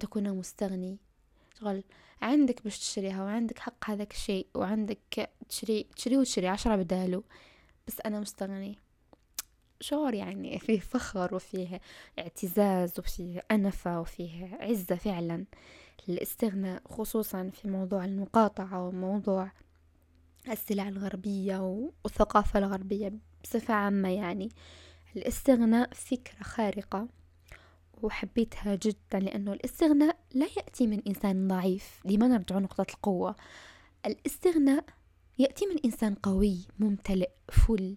تكون 0.00 0.30
مستغني. 0.30 0.98
شغل 1.60 1.84
عندك 2.22 2.62
باش 2.64 2.78
تشتريها 2.78 3.24
وعندك 3.24 3.58
حق 3.58 3.90
هذاك 3.90 4.12
الشيء 4.12 4.46
وعندك 4.54 5.30
تشري 5.48 5.86
تشري 5.96 6.16
وتشري 6.16 6.48
عشرة 6.48 6.76
بداله 6.76 7.22
بس 7.86 8.00
أنا 8.06 8.20
مستغني 8.20 8.78
شعور 9.80 10.14
يعني 10.14 10.58
فيه 10.58 10.80
فخر 10.80 11.34
وفيه 11.34 11.80
اعتزاز 12.18 12.98
وفيه 12.98 13.42
أنفة 13.50 14.00
وفيه 14.00 14.56
عزة 14.60 14.96
فعلا. 14.96 15.44
الاستغناء 16.08 16.82
خصوصا 16.88 17.50
في 17.50 17.68
موضوع 17.68 18.04
المقاطعة 18.04 18.88
وموضوع 18.88 19.50
السلع 20.48 20.88
الغربية 20.88 21.88
والثقافة 22.04 22.58
الغربية 22.58 23.12
بصفة 23.44 23.74
عامة 23.74 24.08
يعني. 24.08 24.48
الاستغناء 25.16 25.94
فكرة 25.94 26.42
خارقة 26.42 27.08
وحبيتها 28.02 28.74
جدا 28.74 29.18
لأنه 29.18 29.52
الاستغناء 29.52 30.16
لا 30.34 30.46
يأتي 30.56 30.86
من 30.86 31.02
إنسان 31.06 31.48
ضعيف 31.48 32.00
لما 32.04 32.28
نرجع 32.28 32.58
نقطة 32.58 32.86
القوة. 32.90 33.36
الاستغناء 34.06 34.84
يأتي 35.38 35.66
من 35.66 35.76
إنسان 35.84 36.14
قوي 36.14 36.58
ممتلئ 36.78 37.30
فل 37.48 37.96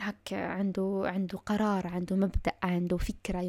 هكا 0.00 0.46
عنده 0.46 1.02
عنده 1.04 1.38
قرار 1.38 1.86
عنده 1.86 2.16
مبدأ 2.16 2.52
عنده 2.62 2.96
فكرة 2.96 3.40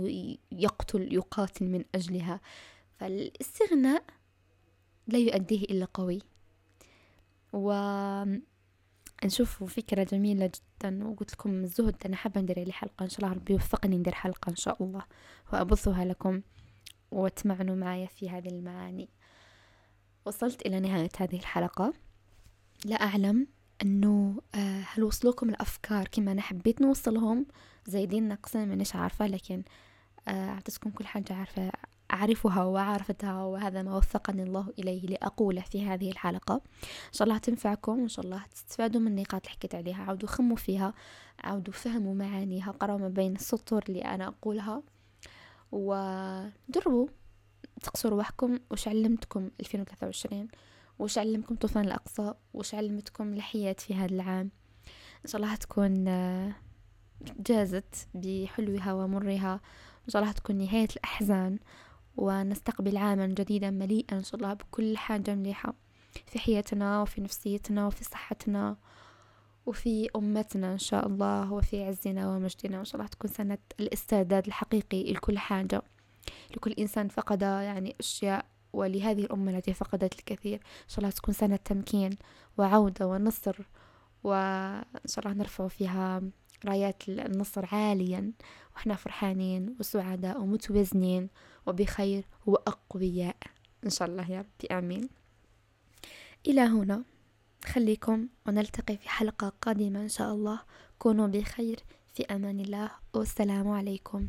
يقتل 0.52 1.14
يقاتل 1.14 1.66
من 1.66 1.84
أجلها. 1.96 2.42
فالاستغناء 3.00 4.04
لا 5.08 5.18
يؤديه 5.18 5.64
إلا 5.64 5.86
قوي. 5.94 6.20
و 7.54 7.74
نشوف 9.26 9.64
فكرة 9.64 10.04
جميلة 10.04 10.52
جدا 10.56 11.08
وقلت 11.08 11.34
لكم 11.34 11.64
الزهد 11.64 11.96
أنا 12.06 12.16
حابة 12.16 12.42
ندير 12.42 12.60
لي 12.60 12.72
حلقة 12.72 13.04
إن 13.04 13.10
شاء 13.10 13.20
الله 13.26 13.34
ربي 13.34 13.54
يوفقني 13.54 13.98
ندير 13.98 14.14
حلقة 14.14 14.50
إن 14.50 14.56
شاء 14.56 14.84
الله. 14.84 15.06
وأبثها 15.54 16.06
لكم 16.06 16.42
وتمعنوا 17.12 17.76
معي 17.76 18.08
في 18.08 18.30
هذه 18.30 18.50
المعاني. 18.50 19.10
وصلت 20.26 20.66
إلى 20.66 20.80
نهاية 20.80 21.10
هذه 21.18 21.36
الحلقة. 21.40 21.94
لا 22.86 22.96
أعلم 22.96 23.48
أنه 23.82 24.42
آه، 24.56 24.84
هل 24.94 25.04
وصلوكم 25.04 25.50
الأفكار 25.50 26.08
كما 26.08 26.32
أنا 26.32 26.42
حبيت 26.42 26.82
نوصلهم؟ 26.82 27.46
زايدين 27.88 28.28
ناقصين 28.28 28.68
مانيش 28.68 28.96
عارفة 28.96 29.28
لكن 29.28 29.64
آه، 30.28 30.50
أعطيتكم 30.50 30.90
كل 30.90 31.06
حاجة 31.06 31.34
عارفة 31.34 31.72
أعرفها 32.14 32.64
وعرفتها 32.64 33.44
وهذا 33.44 33.82
ما 33.82 33.96
وفقني 33.98 34.44
الله 34.44 34.74
إليه 34.80 35.08
لأقوله 35.08 35.62
في 35.62 35.86
هذه 35.88 36.12
الحلقة. 36.12 36.56
إن 37.08 37.14
شاء 37.14 37.28
الله 37.28 37.38
تنفعكم 37.38 38.00
وإن 38.00 38.08
شاء 38.08 38.26
الله 38.26 38.44
تستفادوا 38.52 39.02
من 39.02 39.08
النقاط 39.08 39.42
اللي 39.42 39.50
حكيت 39.50 39.76
عليها. 39.76 40.04
عودوا 40.04 40.30
خموا 40.30 40.56
فيها 40.56 40.94
عودوا 41.44 41.74
فهموا 41.74 42.16
معانيها 42.16 42.72
قرأوا 42.72 43.00
ما 43.00 43.10
بين 43.10 43.36
السطور 43.36 43.84
اللي 43.90 44.02
أنا 44.02 44.28
أقولها 44.28 44.84
وجربوا 45.72 47.08
تقصوا 47.82 48.10
روحكم 48.10 48.60
وش 48.72 48.88
علمتكم 48.88 49.50
2023 49.60 50.48
وش 51.00 51.18
علمكم 51.18 51.56
طوفان 51.56 51.86
الأقصى؟ 51.86 52.34
وش 52.54 52.76
علمتكم 52.76 53.34
الحياة 53.34 53.74
في 53.74 53.96
هذا 53.96 54.14
العام؟ 54.14 54.50
إن 55.26 55.30
شاء 55.30 55.42
الله 55.42 55.56
تكون 55.56 56.08
آه، 56.08 56.54
جازت 57.40 58.08
بحلوها 58.14 58.94
ومرها. 58.94 59.54
إن 60.06 60.10
شاء 60.10 60.22
الله 60.22 60.34
تكون 60.34 60.56
نهاية 60.56 60.88
الأحزان 60.96 61.60
ونستقبل 62.18 62.98
عاما 62.98 63.26
جديدا 63.28 63.70
مليئا 63.70 64.18
إن 64.18 64.24
شاء 64.24 64.36
الله 64.36 64.54
بكل 64.54 64.98
حاجة 64.98 65.36
مليحة 65.36 65.74
في 66.28 66.40
حياتنا 66.40 67.02
وفي 67.02 67.22
نفسيتنا 67.22 67.88
وفي 67.88 68.04
صحتنا 68.04 68.78
وفي 69.66 70.10
أمتنا 70.16 70.74
إن 70.74 70.78
شاء 70.78 71.08
الله 71.08 71.54
وفي 71.54 71.84
عزنا 71.84 72.30
ومجدنا. 72.30 72.78
وإن 72.78 72.86
شاء 72.86 72.96
الله 72.96 73.08
تكون 73.08 73.32
سنة 73.32 73.58
الاستعداد 73.80 74.48
الحقيقي 74.48 75.14
لكل 75.14 75.38
حاجة. 75.38 75.82
لكل 76.56 76.72
إنسان 76.72 77.08
فقد 77.08 77.42
يعني 77.42 77.96
أشياء 78.00 78.46
ولهذه 78.74 79.22
الأمة 79.22 79.58
التي 79.58 79.74
فقدت 79.74 80.20
الكثير. 80.20 80.56
إن 80.58 80.90
شاء 80.90 81.00
الله 81.00 81.10
تكون 81.10 81.34
سنة 81.34 81.56
تمكين 81.56 82.12
وعودة 82.58 83.08
ونصر 83.08 83.56
وإن 84.24 85.08
شاء 85.08 85.26
الله 85.26 85.38
نرفع 85.38 85.68
فيها 85.68 86.22
رايات 86.66 87.10
النصر 87.10 87.66
عاليا. 87.72 88.32
وإحنا 88.76 88.96
فرحانين 88.96 89.76
وسعداء 89.80 90.42
ومتوازنين 90.42 91.30
وبخير 91.66 92.24
وأقوياء. 92.46 93.38
إن 93.86 93.90
شاء 93.90 94.08
الله 94.08 94.32
يا 94.32 94.40
ربي 94.40 94.68
آمين. 94.78 95.10
إلى 96.48 96.62
هنا 96.62 97.04
خليكم 97.66 98.28
ونلتقي 98.48 98.98
في 98.98 99.10
حلقة 99.10 99.54
قادمة 99.62 100.02
إن 100.02 100.10
شاء 100.10 100.34
الله. 100.34 100.60
كونوا 101.00 101.28
بخير 101.28 101.80
في 102.14 102.26
أمان 102.26 102.60
الله. 102.60 102.92
والسلام 103.14 103.68
عليكم. 103.68 104.28